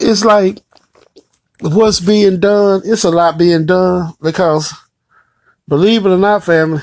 it's 0.00 0.24
like 0.24 0.60
what's 1.60 2.00
being 2.00 2.40
done, 2.40 2.82
it's 2.84 3.04
a 3.04 3.10
lot 3.10 3.36
being 3.36 3.66
done 3.66 4.14
because 4.22 4.72
believe 5.66 6.06
it 6.06 6.10
or 6.10 6.16
not, 6.16 6.44
family, 6.44 6.80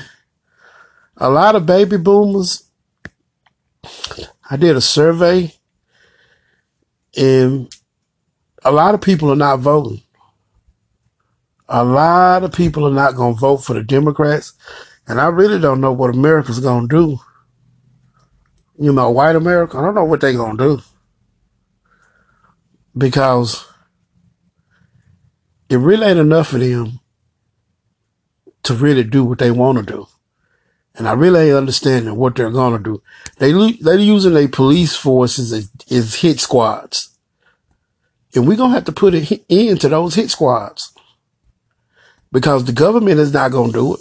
a 1.16 1.28
lot 1.28 1.56
of 1.56 1.66
baby 1.66 1.96
boomers, 1.96 2.70
I 4.48 4.56
did 4.56 4.76
a 4.76 4.80
survey 4.80 5.52
and 7.16 7.74
a 8.64 8.70
lot 8.70 8.94
of 8.94 9.00
people 9.00 9.32
are 9.32 9.36
not 9.36 9.60
voting. 9.60 10.02
A 11.68 11.84
lot 11.84 12.44
of 12.44 12.52
people 12.52 12.86
are 12.86 12.92
not 12.92 13.16
going 13.16 13.34
to 13.34 13.40
vote 13.40 13.58
for 13.58 13.74
the 13.74 13.82
Democrats. 13.82 14.52
And 15.08 15.20
I 15.20 15.26
really 15.26 15.60
don't 15.60 15.80
know 15.80 15.92
what 15.92 16.14
America's 16.14 16.60
going 16.60 16.88
to 16.88 16.96
do. 16.96 17.20
You 18.78 18.92
know, 18.92 19.10
white 19.10 19.36
America, 19.36 19.78
I 19.78 19.82
don't 19.82 19.94
know 19.94 20.04
what 20.04 20.20
they're 20.20 20.32
going 20.32 20.56
to 20.58 20.76
do. 20.76 20.82
Because 22.96 23.66
it 25.68 25.76
really 25.76 26.06
ain't 26.06 26.18
enough 26.18 26.52
of 26.52 26.60
them 26.60 27.00
to 28.64 28.74
really 28.74 29.04
do 29.04 29.24
what 29.24 29.38
they 29.38 29.50
want 29.50 29.78
to 29.78 29.84
do. 29.84 30.06
And 30.94 31.06
I 31.06 31.12
really 31.12 31.48
ain't 31.48 31.56
understanding 31.56 32.16
what 32.16 32.36
they're 32.36 32.50
going 32.50 32.82
to 32.82 32.82
do. 32.82 33.02
They, 33.38 33.52
they're 33.72 33.98
using 33.98 34.34
their 34.34 34.48
police 34.48 34.96
forces 34.96 35.52
as, 35.52 35.70
as 35.90 36.14
hit 36.16 36.40
squads. 36.40 37.16
And 38.34 38.46
we're 38.46 38.56
going 38.56 38.70
to 38.70 38.74
have 38.74 38.84
to 38.84 38.92
put 38.92 39.14
it 39.14 39.44
into 39.48 39.88
those 39.88 40.14
hit 40.14 40.30
squads 40.30 40.92
because 42.32 42.64
the 42.64 42.72
government 42.72 43.20
is 43.20 43.32
not 43.32 43.52
going 43.52 43.72
to 43.72 43.78
do 43.78 43.94
it. 43.94 44.00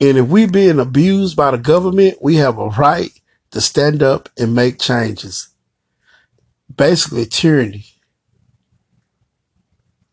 And 0.00 0.18
if 0.18 0.26
we're 0.26 0.48
being 0.48 0.80
abused 0.80 1.36
by 1.36 1.50
the 1.50 1.58
government, 1.58 2.18
we 2.20 2.36
have 2.36 2.58
a 2.58 2.68
right 2.68 3.10
to 3.52 3.60
stand 3.60 4.02
up 4.02 4.28
and 4.38 4.54
make 4.54 4.80
changes. 4.80 5.48
Basically, 6.74 7.26
tyranny. 7.26 7.86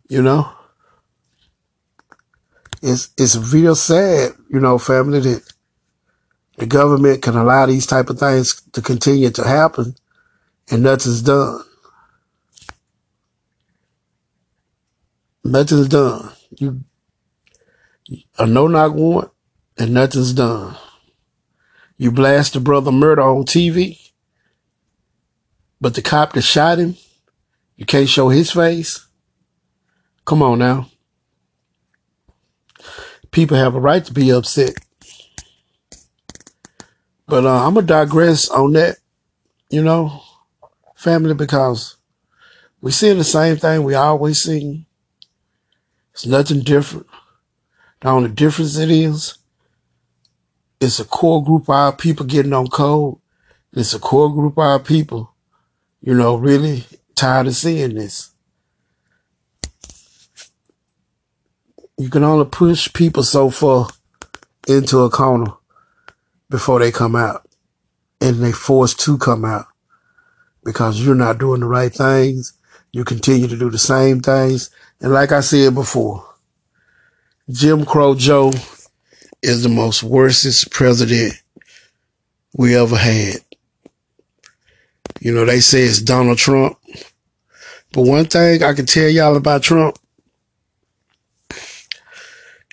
You 0.08 0.22
know? 0.22 0.52
It's, 2.82 3.10
it's 3.18 3.36
real 3.54 3.76
sad, 3.76 4.32
you 4.50 4.60
know, 4.60 4.78
family, 4.78 5.20
that 5.20 5.54
the 6.58 6.66
government 6.66 7.22
can 7.22 7.36
allow 7.36 7.66
these 7.66 7.86
type 7.86 8.10
of 8.10 8.20
things 8.20 8.62
to 8.74 8.82
continue 8.82 9.30
to 9.32 9.44
happen 9.44 9.96
and 10.70 10.84
nothing's 10.84 11.22
done. 11.22 11.64
Nothing's 15.44 15.90
done. 15.90 16.32
You 16.58 16.84
a 18.38 18.46
no 18.46 18.68
knock 18.68 18.94
warrant 18.94 19.32
and 19.78 19.94
nothing's 19.94 20.34
done. 20.34 20.76
You 21.98 22.12
blast 22.12 22.54
the 22.54 22.60
brother 22.60 22.92
murder 22.92 23.22
on 23.22 23.44
TV, 23.44 24.00
but 25.80 25.96
the 25.96 26.02
cop 26.02 26.34
that 26.34 26.42
shot 26.42 26.80
him, 26.80 26.96
you 27.76 27.86
can't 27.86 28.10
show 28.10 28.30
his 28.30 28.52
face. 28.52 29.06
Come 30.26 30.42
on 30.44 30.60
now. 30.60 30.90
People 33.32 33.58
have 33.58 33.76
a 33.76 33.80
right 33.80 34.04
to 34.04 34.14
be 34.14 34.32
upset. 34.32 34.74
But 37.28 37.46
uh, 37.46 37.66
I'm 37.66 37.76
going 37.76 37.88
to 37.88 37.94
digress 37.94 38.50
on 38.50 38.74
that, 38.74 38.98
you 39.70 39.82
know, 39.82 40.22
family, 40.96 41.34
because 41.34 41.96
we 42.82 42.92
seeing 42.92 43.18
the 43.18 43.24
same 43.24 43.56
thing 43.56 43.84
we 43.84 43.96
always 43.96 44.42
see. 44.42 44.86
It's 46.14 46.26
nothing 46.26 46.60
different. 46.60 47.08
The 48.02 48.10
only 48.10 48.30
difference 48.30 48.78
it 48.78 48.90
is, 48.90 49.38
it's 50.80 51.00
a 51.00 51.06
core 51.06 51.44
group 51.44 51.64
of 51.64 51.70
our 51.70 51.96
people 51.96 52.26
getting 52.26 52.54
on 52.54 52.68
code. 52.68 53.18
It's 53.74 53.94
a 53.94 54.00
core 54.00 54.34
group 54.34 54.54
of 54.54 54.64
our 54.64 54.80
people, 54.80 55.34
you 56.02 56.16
know, 56.16 56.36
really 56.36 56.86
tired 57.16 57.48
of 57.48 57.56
seeing 57.56 57.94
this. 57.94 58.32
You 61.98 62.10
can 62.10 62.24
only 62.24 62.46
push 62.46 62.92
people 62.92 63.22
so 63.22 63.52
far 63.52 63.90
into 64.68 65.02
a 65.02 65.10
corner 65.12 65.54
before 66.50 66.80
they 66.80 66.92
come 66.92 67.16
out. 67.16 67.48
And 68.20 68.44
they 68.44 68.52
forced 68.52 69.00
to 69.02 69.18
come 69.18 69.46
out 69.46 69.68
because 70.64 71.00
you're 71.00 71.16
not 71.16 71.38
doing 71.38 71.62
the 71.62 71.68
right 71.68 71.94
things. 71.94 72.54
You 72.92 73.04
continue 73.04 73.48
to 73.48 73.58
do 73.58 73.70
the 73.70 73.80
same 73.80 74.20
things. 74.20 74.72
And 75.00 75.14
like 75.14 75.32
I 75.32 75.42
said 75.42 75.76
before, 75.76 76.31
Jim 77.50 77.86
Crow 77.86 78.16
Joe 78.16 78.52
is 79.42 79.64
the 79.64 79.70
most 79.70 80.04
worstest 80.04 80.72
president 80.72 81.34
we 82.56 82.76
ever 82.76 82.96
had. 82.96 83.38
You 85.20 85.34
know, 85.34 85.46
they 85.46 85.60
say 85.60 85.82
it's 85.82 86.02
Donald 86.02 86.38
Trump. 86.38 86.78
But 87.94 88.04
one 88.04 88.26
thing 88.26 88.64
I 88.64 88.74
can 88.74 88.86
tell 88.86 89.10
y'all 89.10 89.36
about 89.36 89.64
Trump, 89.64 89.98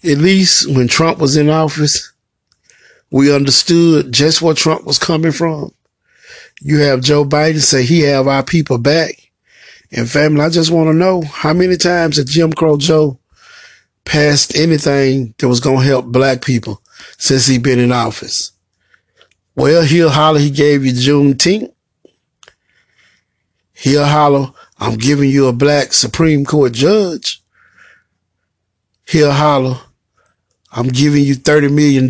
at 0.05 0.19
least 0.19 0.71
when 0.71 0.87
Trump 0.87 1.19
was 1.19 1.37
in 1.37 1.49
office, 1.49 2.13
we 3.11 3.35
understood 3.35 4.13
just 4.13 4.43
where 4.43 4.55
Trump 4.55 4.85
was 4.85 4.99
coming 4.99 5.33
from. 5.33 5.73
You 6.61 6.79
have 6.79 7.03
Joe 7.03 7.25
Biden 7.25 7.61
say 7.61 7.85
he 7.85 8.01
have 8.01 8.29
our 8.29 8.45
people 8.45 8.79
back. 8.79 9.15
And 9.91 10.09
family, 10.09 10.43
I 10.43 10.51
just 10.51 10.71
want 10.71 10.89
to 10.89 10.95
know 10.95 11.23
how 11.23 11.55
many 11.55 11.77
times 11.77 12.17
has 12.17 12.27
Jim 12.27 12.53
Crow 12.53 12.77
Joe 12.77 13.19
passed 14.09 14.57
anything 14.57 15.35
that 15.39 15.49
was 15.49 15.61
going 15.61 15.81
to 15.81 15.85
help 15.85 16.07
black 16.07 16.43
people 16.43 16.83
since 17.19 17.47
he 17.47 17.59
been 17.59 17.79
in 17.79 17.93
office. 17.93 18.53
Well, 19.55 19.83
he'll 19.83 20.09
holler 20.09 20.41
he 20.41 20.51
gave 20.51 20.85
you 20.85 20.93
Juneteenth. 20.93 21.73
He'll 23.75 24.07
holler, 24.07 24.53
I'm 24.79 24.97
giving 24.97 25.31
you 25.31 25.47
a 25.47 25.53
black 25.53 25.93
Supreme 25.93 26.47
Court 26.47 26.73
judge. 26.73 27.43
He'll 29.07 29.33
holler, 29.33 29.79
I'm 30.73 30.89
giving 30.89 31.25
you 31.25 31.35
$30 31.35 31.73
million 31.73 32.09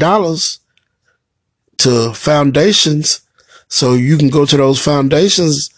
to 1.79 2.15
foundations 2.15 3.23
so 3.67 3.95
you 3.95 4.17
can 4.17 4.31
go 4.31 4.47
to 4.47 4.57
those 4.57 4.81
foundations 4.81 5.69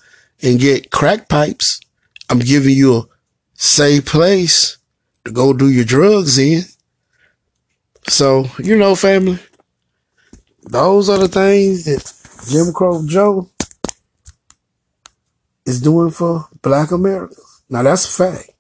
and 0.43 0.61
get 0.61 0.91
crack 0.91 1.29
pipes. 1.29 1.81
I'm 2.29 2.41
giving 2.41 2.77
you 2.77 2.97
a 2.97 3.07
safe 3.55 4.05
place 4.05 4.77
to 5.25 5.33
go 5.33 5.53
do 5.53 5.71
your 5.71 5.85
drugs 5.85 6.39
in. 6.39 6.63
So, 8.09 8.47
you 8.59 8.77
know, 8.77 8.95
family, 8.95 9.39
those 10.63 11.09
are 11.09 11.19
the 11.19 11.29
things 11.29 11.85
that 11.85 12.13
Jim 12.51 12.73
Crow 12.73 13.07
Joe 13.07 13.49
is 15.67 15.81
doing 15.81 16.11
for 16.11 16.49
black 16.63 16.91
America. 16.91 17.35
Now 17.69 17.83
that's 17.83 18.05
a 18.07 18.33
fact. 18.33 18.51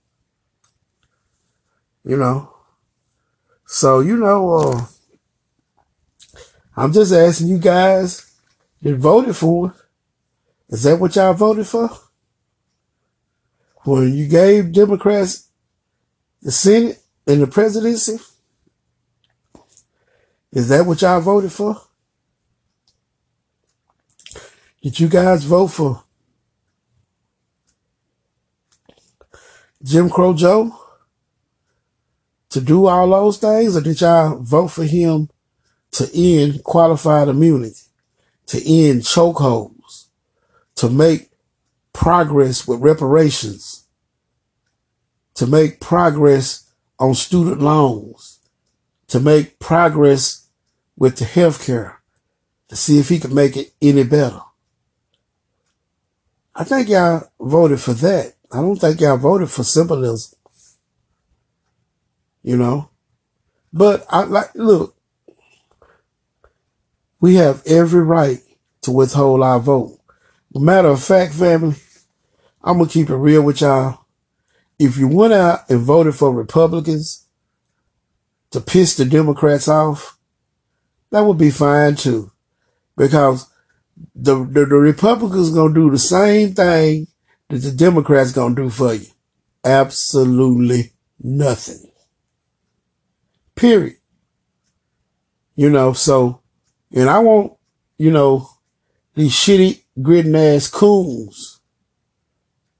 You 2.04 2.16
know. 2.16 2.54
So, 3.66 4.00
you 4.00 4.16
know, 4.16 4.54
uh, 4.54 4.86
I'm 6.76 6.92
just 6.92 7.12
asking 7.12 7.48
you 7.48 7.58
guys 7.58 8.32
that 8.82 8.96
voted 8.96 9.36
for. 9.36 9.74
Is 10.68 10.84
that 10.84 10.98
what 10.98 11.16
y'all 11.16 11.34
voted 11.34 11.66
for? 11.66 11.90
When 13.84 14.14
you 14.14 14.28
gave 14.28 14.72
Democrats 14.72 15.49
the 16.42 16.50
Senate 16.50 17.00
and 17.26 17.42
the 17.42 17.46
presidency? 17.46 18.18
Is 20.52 20.68
that 20.68 20.86
what 20.86 21.02
y'all 21.02 21.20
voted 21.20 21.52
for? 21.52 21.80
Did 24.82 24.98
you 24.98 25.08
guys 25.08 25.44
vote 25.44 25.68
for 25.68 26.04
Jim 29.82 30.10
Crow 30.10 30.34
Joe? 30.34 30.80
to 32.50 32.60
do 32.60 32.86
all 32.86 33.08
those 33.08 33.38
things, 33.38 33.76
or 33.76 33.80
did 33.80 34.00
y'all 34.00 34.36
vote 34.38 34.68
for 34.68 34.84
him 34.84 35.30
to 35.92 36.08
end 36.14 36.62
qualified 36.64 37.28
immunity, 37.28 37.80
to 38.46 38.58
end 38.58 39.02
chokeholds, 39.02 40.06
to 40.74 40.90
make 40.90 41.30
progress 41.92 42.66
with 42.66 42.80
reparations, 42.80 43.79
to 45.40 45.46
make 45.46 45.80
progress 45.80 46.70
on 46.98 47.14
student 47.14 47.62
loans, 47.62 48.40
to 49.08 49.18
make 49.18 49.58
progress 49.58 50.46
with 50.98 51.16
the 51.16 51.24
health 51.24 51.64
care, 51.64 52.02
to 52.68 52.76
see 52.76 52.98
if 52.98 53.08
he 53.08 53.18
could 53.18 53.32
make 53.32 53.56
it 53.56 53.72
any 53.80 54.04
better? 54.04 54.42
I 56.54 56.64
think 56.64 56.90
y'all 56.90 57.22
voted 57.40 57.80
for 57.80 57.94
that. 57.94 58.34
I 58.52 58.58
don't 58.58 58.76
think 58.76 59.00
y'all 59.00 59.16
voted 59.16 59.50
for 59.50 59.64
symbolism. 59.64 60.38
You 62.42 62.58
know? 62.58 62.90
But 63.72 64.04
I 64.10 64.24
like 64.24 64.54
look, 64.54 64.94
we 67.18 67.36
have 67.36 67.62
every 67.66 68.02
right 68.02 68.42
to 68.82 68.90
withhold 68.90 69.40
our 69.40 69.58
vote. 69.58 69.98
Matter 70.52 70.88
of 70.88 71.02
fact, 71.02 71.32
family, 71.32 71.76
I'm 72.62 72.76
gonna 72.76 72.90
keep 72.90 73.08
it 73.08 73.16
real 73.16 73.40
with 73.40 73.62
y'all. 73.62 73.99
If 74.80 74.96
you 74.96 75.08
went 75.08 75.34
out 75.34 75.68
and 75.68 75.80
voted 75.80 76.14
for 76.14 76.32
Republicans 76.32 77.26
to 78.50 78.62
piss 78.62 78.96
the 78.96 79.04
Democrats 79.04 79.68
off, 79.68 80.18
that 81.10 81.20
would 81.20 81.36
be 81.36 81.50
fine 81.50 81.96
too. 81.96 82.32
Because 82.96 83.46
the, 84.14 84.36
the, 84.36 84.64
the 84.64 84.76
Republicans 84.76 85.50
gonna 85.50 85.74
do 85.74 85.90
the 85.90 85.98
same 85.98 86.54
thing 86.54 87.08
that 87.50 87.58
the 87.58 87.72
Democrats 87.72 88.32
gonna 88.32 88.54
do 88.54 88.70
for 88.70 88.94
you. 88.94 89.04
Absolutely 89.62 90.92
nothing. 91.22 91.92
Period. 93.54 93.98
You 95.56 95.68
know, 95.68 95.92
so, 95.92 96.40
and 96.90 97.10
I 97.10 97.18
want, 97.18 97.52
you 97.98 98.10
know, 98.10 98.48
these 99.14 99.32
shitty, 99.32 99.82
gritting 100.00 100.34
ass 100.34 100.68
coons 100.68 101.60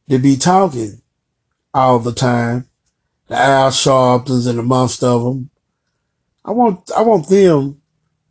to 0.08 0.18
be 0.18 0.38
talking 0.38 1.02
all 1.72 1.98
the 1.98 2.12
time. 2.12 2.68
The 3.28 3.36
Al 3.36 3.70
Sharptons 3.70 4.46
and 4.46 4.58
amongst 4.58 5.04
of 5.04 5.22
them. 5.22 5.50
I 6.44 6.50
want, 6.50 6.90
I 6.96 7.02
want 7.02 7.28
them 7.28 7.80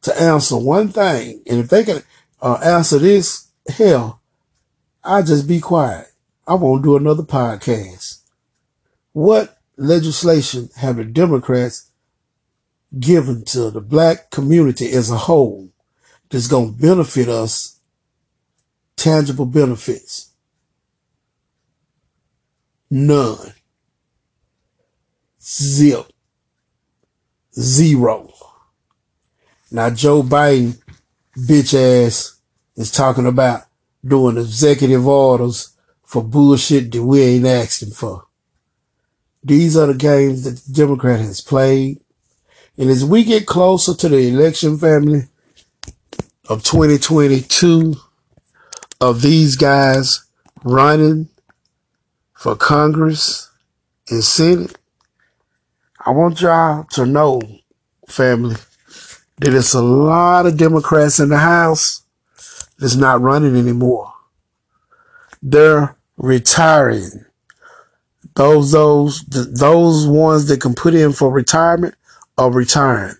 to 0.02 0.22
answer 0.22 0.58
one 0.58 0.90
thing. 0.90 1.42
And 1.48 1.60
if 1.60 1.70
they 1.70 1.84
can 1.84 2.04
uh, 2.42 2.60
answer 2.64 3.00
this, 3.00 3.48
hell, 3.68 4.22
I'll 5.04 5.24
just 5.24 5.48
be 5.48 5.60
quiet. 5.60 6.08
I 6.48 6.56
won't 6.56 6.84
do 6.84 6.98
another 6.98 7.24
podcast. 7.24 8.22
What 9.14 9.58
legislation 9.78 10.70
have 10.78 10.98
the 10.98 11.06
Democrats 11.06 11.92
given 13.00 13.46
to 13.46 13.70
the 13.70 13.82
black 13.82 14.32
community 14.32 14.92
as 14.92 15.12
a 15.12 15.18
whole 15.18 15.70
that's 16.30 16.48
going 16.48 16.74
to 16.74 16.82
benefit 16.82 17.30
us 17.30 17.80
tangible 18.96 19.46
benefits? 19.46 20.29
None. 22.90 23.54
Zip. 25.42 26.06
Zero. 27.54 28.32
Now 29.72 29.90
Joe 29.90 30.24
Biden 30.24 30.82
bitch 31.38 31.74
ass 31.74 32.40
is 32.76 32.92
talking 32.92 33.28
about 33.28 33.64
doing 34.06 34.38
executive 34.38 35.06
orders 35.06 35.76
for 36.04 36.24
bullshit 36.24 36.92
that 36.92 37.04
we 37.04 37.22
ain't 37.22 37.46
asking 37.46 37.92
for. 37.92 38.26
These 39.44 39.78
are 39.78 39.88
the 39.88 39.94
games 39.94 40.44
that 40.44 40.58
the 40.58 40.74
Democrat 40.74 41.20
has 41.20 41.42
played. 41.42 42.02
And 42.78 42.90
as 42.90 43.06
we 43.06 43.24
get 43.24 43.46
closer 43.46 43.94
to 43.94 44.10
the 44.10 44.28
election 44.28 44.78
family 44.78 45.24
of 46.48 46.64
2022, 46.64 47.96
of 49.02 49.22
these 49.22 49.56
guys 49.56 50.26
running 50.64 51.30
for 52.40 52.56
Congress 52.56 53.52
and 54.10 54.24
Senate, 54.24 54.78
I 56.06 56.12
want 56.12 56.40
y'all 56.40 56.86
to 56.92 57.06
know, 57.06 57.42
family, 58.08 58.56
that 59.40 59.54
it's 59.54 59.74
a 59.74 59.82
lot 59.82 60.46
of 60.46 60.56
Democrats 60.56 61.20
in 61.20 61.28
the 61.28 61.38
House 61.40 62.04
that's 62.78 62.96
not 62.96 63.20
running 63.20 63.58
anymore. 63.58 64.14
They're 65.42 65.98
retiring. 66.16 67.26
Those, 68.36 68.72
those, 68.72 69.22
those 69.26 70.08
ones 70.08 70.48
that 70.48 70.62
can 70.62 70.76
put 70.76 70.94
in 70.96 71.12
for 71.12 71.30
retirement 71.30 71.96
are 72.38 72.50
retiring. 72.50 73.16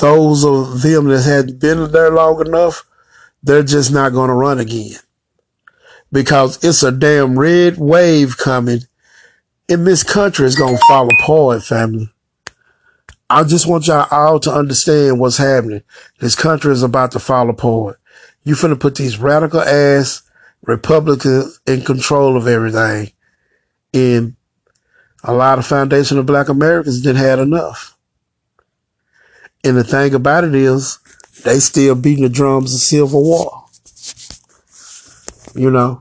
Those 0.00 0.46
of 0.46 0.80
them 0.80 1.08
that 1.08 1.24
had 1.24 1.60
been 1.60 1.92
there 1.92 2.10
long 2.10 2.40
enough, 2.40 2.86
they're 3.42 3.62
just 3.62 3.92
not 3.92 4.14
going 4.14 4.28
to 4.28 4.34
run 4.34 4.58
again 4.58 4.96
because 6.12 6.62
it's 6.64 6.82
a 6.82 6.92
damn 6.92 7.38
red 7.38 7.78
wave 7.78 8.36
coming 8.36 8.80
and 9.68 9.86
this 9.86 10.02
country 10.02 10.46
is 10.46 10.56
going 10.56 10.76
to 10.76 10.82
fall 10.88 11.08
apart, 11.12 11.62
family. 11.64 12.08
I 13.28 13.42
just 13.42 13.66
want 13.66 13.88
y'all 13.88 14.06
all 14.12 14.38
to 14.40 14.52
understand 14.52 15.18
what's 15.18 15.38
happening. 15.38 15.82
This 16.20 16.36
country 16.36 16.72
is 16.72 16.84
about 16.84 17.10
to 17.12 17.18
fall 17.18 17.50
apart. 17.50 17.98
You 18.44 18.54
finna 18.54 18.78
put 18.78 18.94
these 18.94 19.18
radical 19.18 19.60
ass 19.60 20.22
Republicans 20.62 21.60
in 21.66 21.82
control 21.82 22.36
of 22.36 22.46
everything. 22.46 23.10
And 23.92 24.36
a 25.24 25.34
lot 25.34 25.58
of 25.58 25.66
foundation 25.66 26.18
of 26.18 26.26
black 26.26 26.48
Americans 26.48 27.02
didn't 27.02 27.22
had 27.22 27.40
enough. 27.40 27.96
And 29.64 29.76
the 29.76 29.82
thing 29.82 30.14
about 30.14 30.44
it 30.44 30.54
is 30.54 31.00
they 31.42 31.58
still 31.58 31.96
beating 31.96 32.22
the 32.22 32.28
drums 32.28 32.72
of 32.72 32.80
Civil 32.80 33.24
War. 33.24 33.55
You 35.56 35.70
know, 35.70 36.00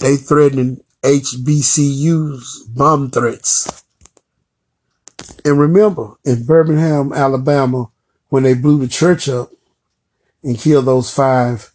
they 0.00 0.16
threatening 0.16 0.82
HBCUs 1.02 2.74
bomb 2.74 3.12
threats. 3.12 3.84
And 5.44 5.60
remember, 5.60 6.14
in 6.24 6.44
Birmingham, 6.44 7.12
Alabama, 7.12 7.90
when 8.28 8.42
they 8.42 8.54
blew 8.54 8.80
the 8.80 8.88
church 8.88 9.28
up 9.28 9.50
and 10.42 10.58
killed 10.58 10.86
those 10.86 11.14
five 11.14 11.72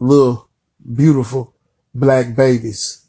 little 0.00 0.48
beautiful 0.94 1.54
black 1.94 2.34
babies, 2.34 3.06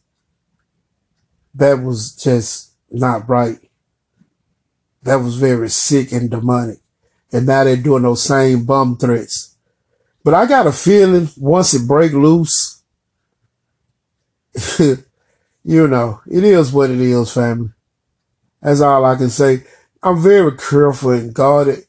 that 1.55 1.81
was 1.81 2.15
just 2.15 2.73
not 2.91 3.27
right. 3.27 3.57
That 5.01 5.15
was 5.15 5.37
very 5.37 5.69
sick 5.69 6.11
and 6.11 6.29
demonic. 6.29 6.77
And 7.31 7.47
now 7.47 7.63
they're 7.63 7.75
doing 7.75 8.03
those 8.03 8.21
same 8.21 8.65
bomb 8.65 8.97
threats. 8.97 9.50
But 10.23 10.33
I 10.33 10.45
got 10.45 10.67
a 10.67 10.71
feeling 10.71 11.29
once 11.37 11.73
it 11.73 11.87
break 11.87 12.13
loose, 12.13 12.83
you 14.79 15.87
know, 15.87 16.21
it 16.29 16.43
is 16.43 16.71
what 16.71 16.89
it 16.89 16.99
is, 16.99 17.33
family. 17.33 17.69
That's 18.61 18.81
all 18.81 19.05
I 19.05 19.15
can 19.15 19.29
say. 19.29 19.63
I'm 20.03 20.21
very 20.21 20.55
careful 20.57 21.11
and 21.11 21.33
guarded, 21.33 21.85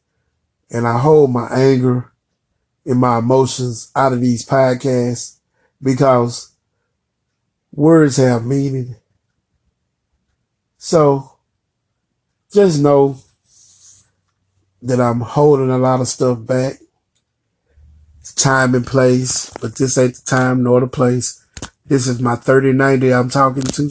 and 0.71 0.87
I 0.87 0.99
hold 0.99 1.31
my 1.31 1.49
anger 1.49 2.13
and 2.87 2.99
my 2.99 3.19
emotions 3.19 3.91
out 3.95 4.13
of 4.13 4.21
these 4.21 4.47
podcasts 4.47 5.39
because 5.83 6.53
words 7.73 8.17
have 8.17 8.45
meaning. 8.45 8.97
So 10.79 11.37
just 12.53 12.81
know 12.81 13.19
that 14.83 15.01
I'm 15.01 15.21
holding 15.21 15.71
a 15.71 15.79
lot 15.79 16.01
of 16.01 16.09
stuff 16.09 16.45
back. 16.45 16.82
Time 18.37 18.75
and 18.75 18.87
place, 18.87 19.51
but 19.61 19.77
this 19.77 19.99
ain't 19.99 20.15
the 20.15 20.23
time 20.23 20.63
nor 20.63 20.81
the 20.81 20.87
place. 20.87 21.45
This 21.87 22.07
is 22.07 22.21
my 22.21 22.37
3090 22.37 23.13
I'm 23.13 23.29
talking 23.29 23.63
to. 23.63 23.91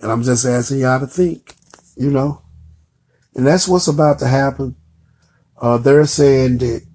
And 0.00 0.12
I'm 0.12 0.22
just 0.22 0.44
asking 0.44 0.80
y'all 0.80 1.00
to 1.00 1.06
think 1.06 1.56
you 1.96 2.10
know, 2.10 2.42
and 3.34 3.46
that's 3.46 3.66
what's 3.66 3.88
about 3.88 4.18
to 4.20 4.28
happen. 4.28 4.76
Uh, 5.60 5.78
they're 5.78 6.06
saying 6.06 6.58
that 6.58 6.86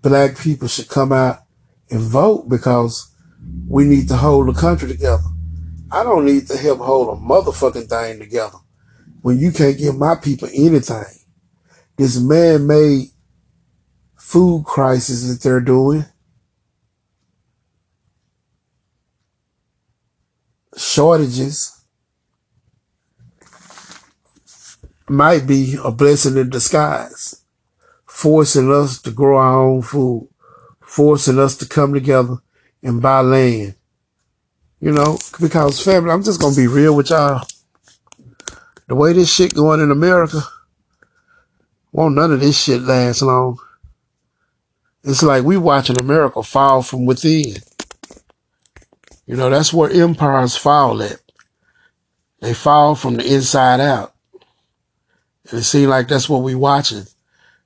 black 0.00 0.38
people 0.38 0.66
should 0.66 0.88
come 0.88 1.12
out 1.12 1.40
and 1.90 2.00
vote 2.00 2.48
because 2.48 3.14
we 3.68 3.84
need 3.84 4.08
to 4.08 4.16
hold 4.16 4.48
the 4.48 4.58
country 4.58 4.88
together. 4.88 5.22
I 5.90 6.02
don't 6.02 6.24
need 6.24 6.48
to 6.48 6.56
help 6.56 6.78
hold 6.78 7.08
a 7.08 7.20
motherfucking 7.20 7.88
thing 7.88 8.18
together 8.18 8.56
when 9.20 9.38
you 9.38 9.52
can't 9.52 9.76
give 9.76 9.96
my 9.96 10.14
people 10.14 10.48
anything. 10.52 11.04
This 11.96 12.18
man-made 12.18 13.08
food 14.32 14.64
crisis 14.64 15.28
that 15.28 15.42
they're 15.42 15.60
doing. 15.60 16.06
Shortages 20.74 21.84
might 25.06 25.46
be 25.46 25.76
a 25.84 25.90
blessing 25.90 26.38
in 26.38 26.48
disguise, 26.48 27.44
forcing 28.06 28.72
us 28.72 29.02
to 29.02 29.10
grow 29.10 29.36
our 29.36 29.68
own 29.68 29.82
food, 29.82 30.30
forcing 30.80 31.38
us 31.38 31.54
to 31.58 31.66
come 31.68 31.92
together 31.92 32.36
and 32.82 33.02
buy 33.02 33.20
land. 33.20 33.74
You 34.80 34.92
know, 34.92 35.18
because 35.42 35.84
family, 35.84 36.10
I'm 36.10 36.22
just 36.22 36.40
going 36.40 36.54
to 36.54 36.60
be 36.62 36.68
real 36.68 36.96
with 36.96 37.10
y'all. 37.10 37.46
the 38.88 38.94
way 38.94 39.12
this 39.12 39.30
shit 39.30 39.54
going 39.54 39.80
in 39.80 39.90
America, 39.90 40.40
won't 41.92 42.14
none 42.14 42.32
of 42.32 42.40
this 42.40 42.58
shit 42.58 42.80
last 42.80 43.20
long. 43.20 43.58
It's 45.04 45.22
like 45.22 45.44
we 45.44 45.56
watching 45.56 46.00
America 46.00 46.42
fall 46.42 46.82
from 46.82 47.06
within. 47.06 47.56
You 49.26 49.36
know, 49.36 49.50
that's 49.50 49.72
where 49.72 49.90
empires 49.90 50.56
fall 50.56 51.02
at. 51.02 51.20
They 52.40 52.54
fall 52.54 52.94
from 52.94 53.14
the 53.14 53.34
inside 53.34 53.80
out. 53.80 54.14
And 55.50 55.60
it 55.60 55.64
seems 55.64 55.88
like 55.88 56.08
that's 56.08 56.28
what 56.28 56.42
we 56.42 56.54
watching. 56.54 57.04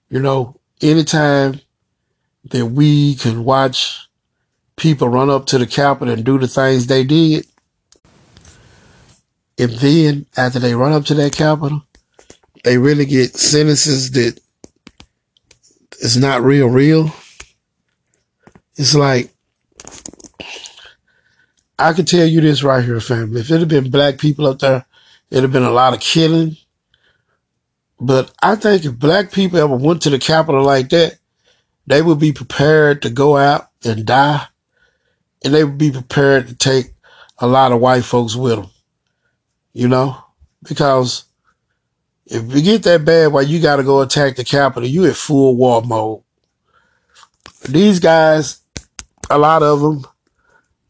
You 0.08 0.20
know, 0.20 0.56
anytime 0.80 1.60
that 2.50 2.66
we 2.66 3.16
can 3.16 3.44
watch 3.44 4.08
people 4.76 5.08
run 5.08 5.30
up 5.30 5.46
to 5.46 5.58
the 5.58 5.66
Capitol 5.66 6.14
and 6.14 6.24
do 6.24 6.38
the 6.38 6.48
things 6.48 6.86
they 6.86 7.04
did, 7.04 7.46
and 9.58 9.72
then 9.72 10.26
after 10.36 10.58
they 10.58 10.74
run 10.74 10.92
up 10.92 11.04
to 11.06 11.14
that 11.14 11.32
Capitol, 11.34 11.82
they 12.64 12.78
really 12.78 13.06
get 13.06 13.36
sentences 13.36 14.10
that 14.12 14.38
is 16.00 16.16
not 16.16 16.42
real, 16.42 16.68
real. 16.68 17.12
It's 18.76 18.94
like, 18.94 19.32
I 21.78 21.92
can 21.92 22.04
tell 22.04 22.26
you 22.26 22.40
this 22.40 22.62
right 22.62 22.84
here, 22.84 23.00
family. 23.00 23.40
If 23.40 23.50
it 23.50 23.60
had 23.60 23.68
been 23.68 23.90
black 23.90 24.18
people 24.18 24.46
up 24.46 24.58
there, 24.58 24.86
it'd 25.30 25.44
have 25.44 25.52
been 25.52 25.62
a 25.62 25.70
lot 25.70 25.94
of 25.94 26.00
killing. 26.00 26.56
But 27.98 28.32
I 28.42 28.56
think 28.56 28.84
if 28.84 28.98
black 28.98 29.32
people 29.32 29.58
ever 29.58 29.76
went 29.76 30.02
to 30.02 30.10
the 30.10 30.18
Capitol 30.18 30.62
like 30.62 30.90
that, 30.90 31.18
they 31.86 32.02
would 32.02 32.18
be 32.18 32.32
prepared 32.32 33.02
to 33.02 33.10
go 33.10 33.36
out 33.36 33.68
and 33.84 34.04
die. 34.04 34.46
And 35.44 35.54
they 35.54 35.64
would 35.64 35.78
be 35.78 35.90
prepared 35.90 36.48
to 36.48 36.54
take 36.54 36.94
a 37.38 37.46
lot 37.46 37.72
of 37.72 37.80
white 37.80 38.04
folks 38.04 38.36
with 38.36 38.56
them. 38.56 38.70
You 39.72 39.88
know? 39.88 40.22
Because 40.62 41.24
if 42.26 42.54
you 42.54 42.62
get 42.62 42.82
that 42.82 43.04
bad 43.04 43.32
why 43.32 43.42
you 43.42 43.60
got 43.60 43.76
to 43.76 43.84
go 43.84 44.00
attack 44.00 44.36
the 44.36 44.44
Capitol, 44.44 44.88
you 44.88 45.04
in 45.04 45.14
full 45.14 45.56
war 45.56 45.82
mode. 45.82 46.22
These 47.68 48.00
guys, 48.00 48.60
a 49.30 49.38
lot 49.38 49.62
of 49.62 49.80
them 49.80 50.06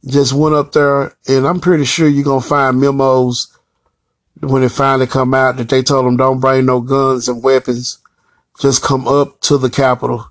just 0.07 0.33
went 0.33 0.55
up 0.55 0.72
there, 0.72 1.16
and 1.27 1.46
I'm 1.46 1.61
pretty 1.61 1.85
sure 1.85 2.09
you're 2.09 2.25
going 2.25 2.42
to 2.42 2.49
find 2.49 2.81
memos 2.81 3.57
when 4.40 4.62
it 4.62 4.70
finally 4.70 5.07
come 5.07 5.35
out 5.35 5.57
that 5.57 5.68
they 5.68 5.83
told 5.83 6.07
them 6.07 6.16
don't 6.16 6.40
bring 6.40 6.66
no 6.66 6.81
guns 6.81 7.29
and 7.29 7.42
weapons, 7.42 7.99
just 8.61 8.83
come 8.83 9.09
up 9.09 9.40
to 9.42 9.59
the 9.59 9.70
Capitol. 9.70 10.27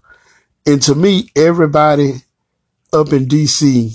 And 0.65 0.82
to 0.84 0.96
me, 0.96 1.30
everybody 1.36 2.13
up 2.94 3.12
in 3.12 3.28
D.C. 3.28 3.94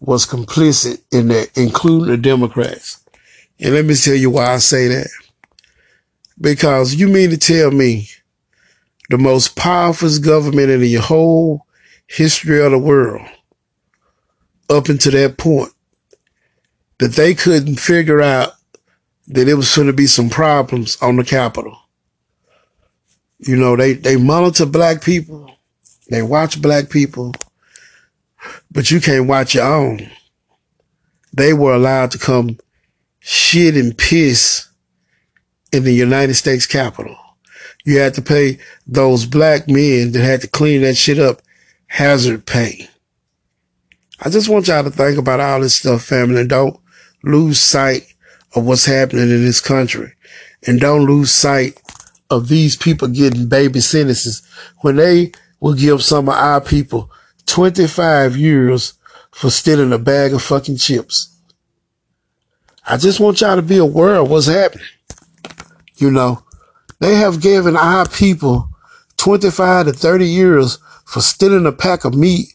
was 0.00 0.26
complicit 0.26 1.02
in 1.12 1.28
that, 1.28 1.56
including 1.56 2.08
the 2.08 2.16
Democrats. 2.16 3.04
And 3.60 3.74
let 3.74 3.84
me 3.84 3.94
tell 3.94 4.14
you 4.14 4.30
why 4.30 4.52
I 4.52 4.58
say 4.58 4.88
that. 4.88 5.08
Because 6.40 6.94
you 6.94 7.08
mean 7.08 7.30
to 7.30 7.38
tell 7.38 7.70
me 7.70 8.08
the 9.10 9.18
most 9.18 9.54
powerful 9.54 10.10
government 10.18 10.70
in 10.70 10.80
the 10.80 10.94
whole 10.94 11.63
history 12.14 12.64
of 12.64 12.70
the 12.70 12.78
world 12.78 13.26
up 14.70 14.88
until 14.88 15.12
that 15.12 15.36
point 15.36 15.72
that 16.98 17.12
they 17.12 17.34
couldn't 17.34 17.76
figure 17.76 18.22
out 18.22 18.52
that 19.26 19.48
it 19.48 19.54
was 19.54 19.74
going 19.74 19.88
to 19.88 19.92
be 19.92 20.06
some 20.06 20.30
problems 20.30 20.96
on 21.02 21.16
the 21.16 21.24
Capitol. 21.24 21.76
You 23.38 23.56
know, 23.56 23.74
they, 23.74 23.94
they 23.94 24.16
monitor 24.16 24.64
black 24.64 25.02
people. 25.02 25.56
They 26.08 26.22
watch 26.22 26.62
black 26.62 26.88
people, 26.88 27.32
but 28.70 28.90
you 28.90 29.00
can't 29.00 29.26
watch 29.26 29.54
your 29.54 29.66
own. 29.66 30.08
They 31.32 31.52
were 31.52 31.74
allowed 31.74 32.12
to 32.12 32.18
come 32.18 32.58
shit 33.18 33.74
and 33.74 33.96
piss 33.96 34.68
in 35.72 35.82
the 35.82 35.92
United 35.92 36.34
States 36.34 36.66
Capitol. 36.66 37.16
You 37.84 37.98
had 37.98 38.14
to 38.14 38.22
pay 38.22 38.58
those 38.86 39.26
black 39.26 39.66
men 39.66 40.12
that 40.12 40.22
had 40.22 40.42
to 40.42 40.48
clean 40.48 40.82
that 40.82 40.96
shit 40.96 41.18
up 41.18 41.42
hazard 41.86 42.46
pay. 42.46 42.88
I 44.20 44.30
just 44.30 44.48
want 44.48 44.68
y'all 44.68 44.84
to 44.84 44.90
think 44.90 45.18
about 45.18 45.40
all 45.40 45.60
this 45.60 45.76
stuff, 45.76 46.04
family, 46.04 46.40
and 46.40 46.48
don't 46.48 46.78
lose 47.22 47.60
sight 47.60 48.02
of 48.54 48.66
what's 48.66 48.86
happening 48.86 49.30
in 49.30 49.44
this 49.44 49.60
country. 49.60 50.12
And 50.66 50.80
don't 50.80 51.04
lose 51.04 51.30
sight 51.30 51.80
of 52.30 52.48
these 52.48 52.76
people 52.76 53.08
getting 53.08 53.48
baby 53.48 53.80
sentences 53.80 54.42
when 54.80 54.96
they 54.96 55.32
will 55.60 55.74
give 55.74 56.02
some 56.02 56.28
of 56.28 56.34
our 56.34 56.60
people 56.60 57.10
25 57.46 58.36
years 58.36 58.94
for 59.30 59.50
stealing 59.50 59.92
a 59.92 59.98
bag 59.98 60.32
of 60.32 60.42
fucking 60.42 60.76
chips. 60.76 61.36
I 62.86 62.96
just 62.96 63.20
want 63.20 63.40
y'all 63.40 63.56
to 63.56 63.62
be 63.62 63.78
aware 63.78 64.16
of 64.16 64.30
what's 64.30 64.46
happening. 64.46 64.86
You 65.96 66.10
know, 66.10 66.42
they 67.00 67.16
have 67.16 67.40
given 67.40 67.76
our 67.76 68.08
people 68.08 68.68
25 69.16 69.86
to 69.86 69.92
30 69.92 70.26
years 70.26 70.78
for 71.14 71.20
stealing 71.20 71.64
a 71.64 71.70
pack 71.70 72.04
of 72.04 72.12
meat 72.12 72.54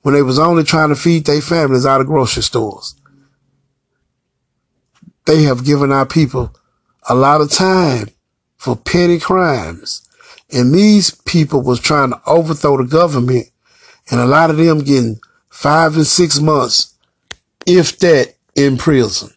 when 0.00 0.14
they 0.14 0.22
was 0.22 0.38
only 0.38 0.64
trying 0.64 0.88
to 0.88 0.96
feed 0.96 1.26
their 1.26 1.42
families 1.42 1.84
out 1.84 2.00
of 2.00 2.06
grocery 2.06 2.42
stores. 2.42 2.94
They 5.26 5.42
have 5.42 5.66
given 5.66 5.92
our 5.92 6.06
people 6.06 6.56
a 7.06 7.14
lot 7.14 7.42
of 7.42 7.52
time 7.52 8.08
for 8.56 8.76
petty 8.76 9.18
crimes. 9.18 10.08
And 10.50 10.74
these 10.74 11.10
people 11.10 11.60
was 11.60 11.80
trying 11.80 12.08
to 12.12 12.22
overthrow 12.26 12.78
the 12.78 12.84
government 12.84 13.50
and 14.10 14.20
a 14.20 14.24
lot 14.24 14.48
of 14.48 14.56
them 14.56 14.78
getting 14.78 15.20
five 15.50 15.94
and 15.94 16.06
six 16.06 16.40
months, 16.40 16.94
if 17.66 17.98
that, 17.98 18.36
in 18.54 18.78
prison. 18.78 19.34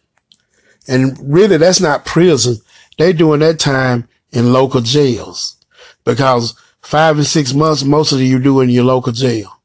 And 0.88 1.14
really, 1.22 1.58
that's 1.58 1.82
not 1.82 2.06
prison. 2.06 2.56
They 2.96 3.12
doing 3.12 3.40
that 3.40 3.60
time 3.60 4.08
in 4.30 4.54
local 4.54 4.80
jails 4.80 5.62
because 6.06 6.58
five 6.82 7.16
and 7.16 7.26
six 7.26 7.54
months, 7.54 7.84
most 7.84 8.12
of 8.12 8.20
you 8.20 8.38
do 8.38 8.60
in 8.60 8.68
your 8.68 8.84
local 8.84 9.12
jail. 9.12 9.60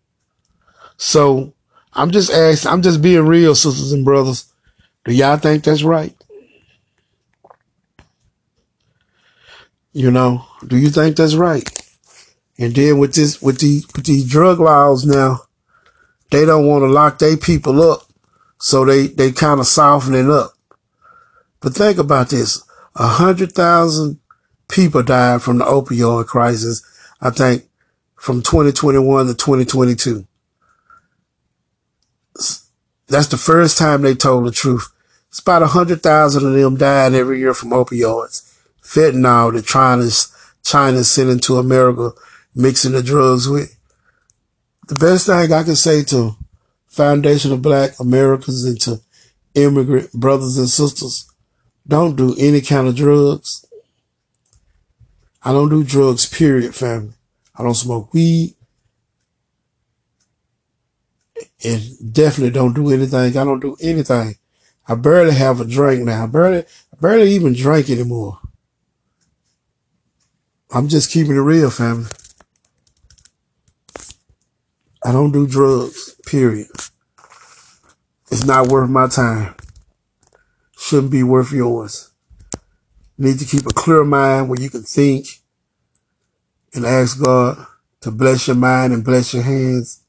So 0.98 1.54
I'm 1.94 2.12
just 2.12 2.32
asking, 2.32 2.72
I'm 2.72 2.82
just 2.82 3.02
being 3.02 3.26
real, 3.26 3.56
sisters 3.56 3.92
and 3.92 4.06
brothers. 4.06 4.52
Do 5.06 5.14
y'all 5.14 5.38
think 5.38 5.64
that's 5.64 5.84
right? 5.84 6.16
You 9.94 10.12
know, 10.12 10.46
do 10.66 10.78
you 10.78 10.90
think 10.90 11.18
that's 11.18 11.34
right? 11.34 11.68
And 12.60 12.76
then 12.76 13.00
with 13.00 13.16
this, 13.16 13.42
with 13.42 13.60
the 13.60 13.84
with 13.96 14.06
these 14.06 14.30
drug 14.30 14.60
laws 14.60 15.06
now, 15.06 15.42
they 16.32 16.46
don't 16.46 16.68
want 16.68 16.84
to 16.84 16.88
lock 16.88 17.20
their 17.20 17.38
people 17.38 17.82
up, 17.82 18.02
so 18.60 18.86
they 18.86 19.08
they 19.08 19.32
kind 19.32 19.60
of 19.60 19.68
softening 19.68 20.26
it 20.26 20.30
up. 20.30 20.54
But 21.62 21.74
think 21.74 21.98
about 21.98 22.30
this: 22.30 22.64
a 22.96 23.08
hundred 23.08 23.54
thousand 23.54 24.20
people 24.68 25.04
died 25.04 25.42
from 25.42 25.60
the 25.60 25.66
opioid 25.66 26.26
crisis. 26.28 26.84
I 27.22 27.30
think 27.30 27.64
from 28.16 28.42
2021 28.42 29.28
to 29.28 29.34
2022. 29.34 30.28
That's 33.08 33.28
the 33.28 33.38
first 33.38 33.78
time 33.78 34.02
they 34.02 34.16
told 34.16 34.46
the 34.46 34.52
truth. 34.52 34.90
It's 35.30 35.40
about 35.40 35.64
a 35.64 35.68
hundred 35.68 36.04
thousand 36.04 36.46
of 36.46 36.54
them 36.54 36.78
dying 36.78 37.16
every 37.16 37.40
year 37.40 37.54
from 37.54 37.70
opioids 37.70 38.54
fentanyl 38.88 39.54
that 39.54 39.66
China's 39.66 40.34
China's 40.64 41.12
sending 41.12 41.40
to 41.40 41.58
America, 41.58 42.12
mixing 42.56 42.94
the 42.94 43.04
drugs 43.04 43.48
with. 43.48 43.78
The 44.88 44.96
best 44.96 45.28
thing 45.28 45.52
I 45.52 45.64
can 45.64 45.76
say 45.76 46.04
to 46.06 46.36
Foundation 46.88 47.52
of 47.52 47.62
Black 47.62 48.00
Americans 48.00 48.64
and 48.64 48.80
to 48.82 49.02
immigrant 49.56 50.12
brothers 50.14 50.58
and 50.58 50.70
sisters, 50.70 51.30
don't 51.88 52.16
do 52.16 52.36
any 52.38 52.62
kind 52.62 52.88
of 52.88 52.96
drugs. 52.96 53.66
I 55.48 55.54
don't 55.54 55.70
do 55.70 55.82
drugs, 55.82 56.26
period, 56.26 56.76
family. 56.76 57.14
I 57.56 57.64
don't 57.64 57.74
smoke 57.74 58.14
weed. 58.14 58.54
And 61.64 62.14
definitely 62.14 62.52
don't 62.52 62.74
do 62.74 62.92
anything. 62.92 63.38
I 63.38 63.46
don't 63.46 63.62
do 63.62 63.78
anything. 63.82 64.36
I 64.90 64.96
barely 64.96 65.34
have 65.34 65.62
a 65.62 65.66
drink 65.66 66.04
now. 66.04 66.26
I 66.26 66.28
barely, 66.28 66.66
I 66.66 66.98
barely 67.00 67.32
even 67.32 67.54
drink 67.54 67.90
anymore. 67.90 68.40
I'm 70.70 70.90
just 70.90 71.12
keeping 71.12 71.38
it 71.38 71.40
real, 71.40 71.70
family. 71.70 72.10
I 75.02 75.14
don't 75.14 75.32
do 75.32 75.48
drugs, 75.48 76.14
period. 76.26 76.68
It's 78.30 78.44
not 78.44 78.68
worth 78.68 78.90
my 78.90 79.08
time. 79.08 79.56
Shouldn't 80.78 81.14
be 81.14 81.24
worth 81.24 81.54
yours. 81.54 82.12
You 83.18 83.30
need 83.30 83.40
to 83.40 83.46
keep 83.46 83.66
a 83.66 83.74
clear 83.74 84.04
mind 84.04 84.48
where 84.48 84.62
you 84.62 84.70
can 84.70 84.84
think 84.84 85.37
and 86.78 86.86
ask 86.86 87.22
God 87.22 87.66
to 88.02 88.12
bless 88.12 88.48
your 88.48 88.56
mind 88.56 88.94
and 88.94 89.04
bless 89.04 89.34
your 89.34 89.44
hands. 89.44 90.04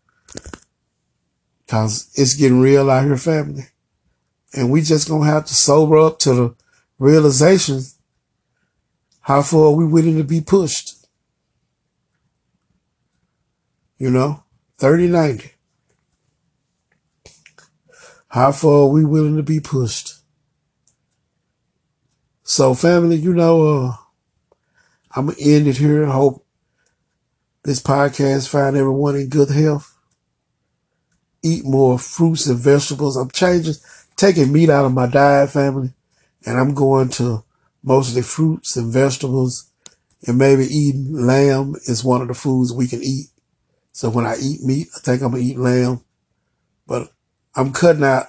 Cause 1.66 2.10
it's 2.14 2.34
getting 2.34 2.60
real 2.60 2.90
out 2.90 3.04
here, 3.04 3.16
family. 3.16 3.64
And 4.54 4.70
we 4.70 4.82
just 4.82 5.08
gonna 5.08 5.26
have 5.26 5.46
to 5.46 5.54
sober 5.54 5.98
up 5.98 6.18
to 6.20 6.34
the 6.34 6.54
realization 6.98 7.80
how 9.20 9.42
far 9.42 9.66
are 9.66 9.76
we 9.76 9.84
willing 9.84 10.16
to 10.16 10.24
be 10.24 10.40
pushed? 10.40 11.06
You 13.98 14.10
know, 14.10 14.42
30 14.78 15.08
90. 15.08 15.52
How 18.28 18.52
far 18.52 18.84
are 18.84 18.88
we 18.88 19.04
willing 19.04 19.36
to 19.36 19.42
be 19.42 19.60
pushed? 19.60 20.14
So 22.42 22.72
family, 22.72 23.16
you 23.16 23.34
know, 23.34 23.66
uh, 23.66 23.96
I'm 25.14 25.26
gonna 25.26 25.38
end 25.40 25.66
it 25.66 25.76
here. 25.76 26.06
I 26.06 26.12
hope 26.12 26.46
this 27.68 27.82
podcast 27.82 28.48
find 28.48 28.78
everyone 28.78 29.14
in 29.14 29.28
good 29.28 29.50
health. 29.50 29.94
Eat 31.42 31.66
more 31.66 31.98
fruits 31.98 32.46
and 32.46 32.58
vegetables. 32.58 33.14
I'm 33.14 33.30
changing, 33.30 33.74
taking 34.16 34.50
meat 34.50 34.70
out 34.70 34.86
of 34.86 34.94
my 34.94 35.06
diet, 35.06 35.50
family, 35.50 35.92
and 36.46 36.58
I'm 36.58 36.72
going 36.72 37.10
to 37.10 37.44
mostly 37.82 38.22
fruits 38.22 38.76
and 38.76 38.90
vegetables 38.90 39.70
and 40.26 40.38
maybe 40.38 40.64
eating 40.64 41.12
lamb 41.12 41.74
is 41.84 42.02
one 42.02 42.22
of 42.22 42.28
the 42.28 42.34
foods 42.34 42.72
we 42.72 42.88
can 42.88 43.02
eat. 43.02 43.26
So 43.92 44.08
when 44.08 44.24
I 44.24 44.36
eat 44.40 44.62
meat, 44.62 44.88
I 44.96 45.00
think 45.00 45.22
I'm 45.22 45.32
gonna 45.32 45.42
eat 45.42 45.58
lamb, 45.58 46.00
but 46.86 47.12
I'm 47.54 47.72
cutting 47.72 48.02
out 48.02 48.28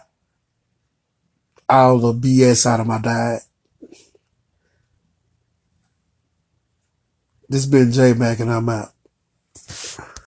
all 1.69 1.97
the 1.97 2.13
BS 2.13 2.65
out 2.65 2.81
of 2.81 2.87
my 2.87 2.99
diet. 2.99 3.43
This 7.47 7.63
has 7.63 7.67
been 7.67 7.93
J 7.93 8.13
Mac 8.13 8.41
and 8.41 8.51
I'm 8.51 8.67
out. 8.67 8.91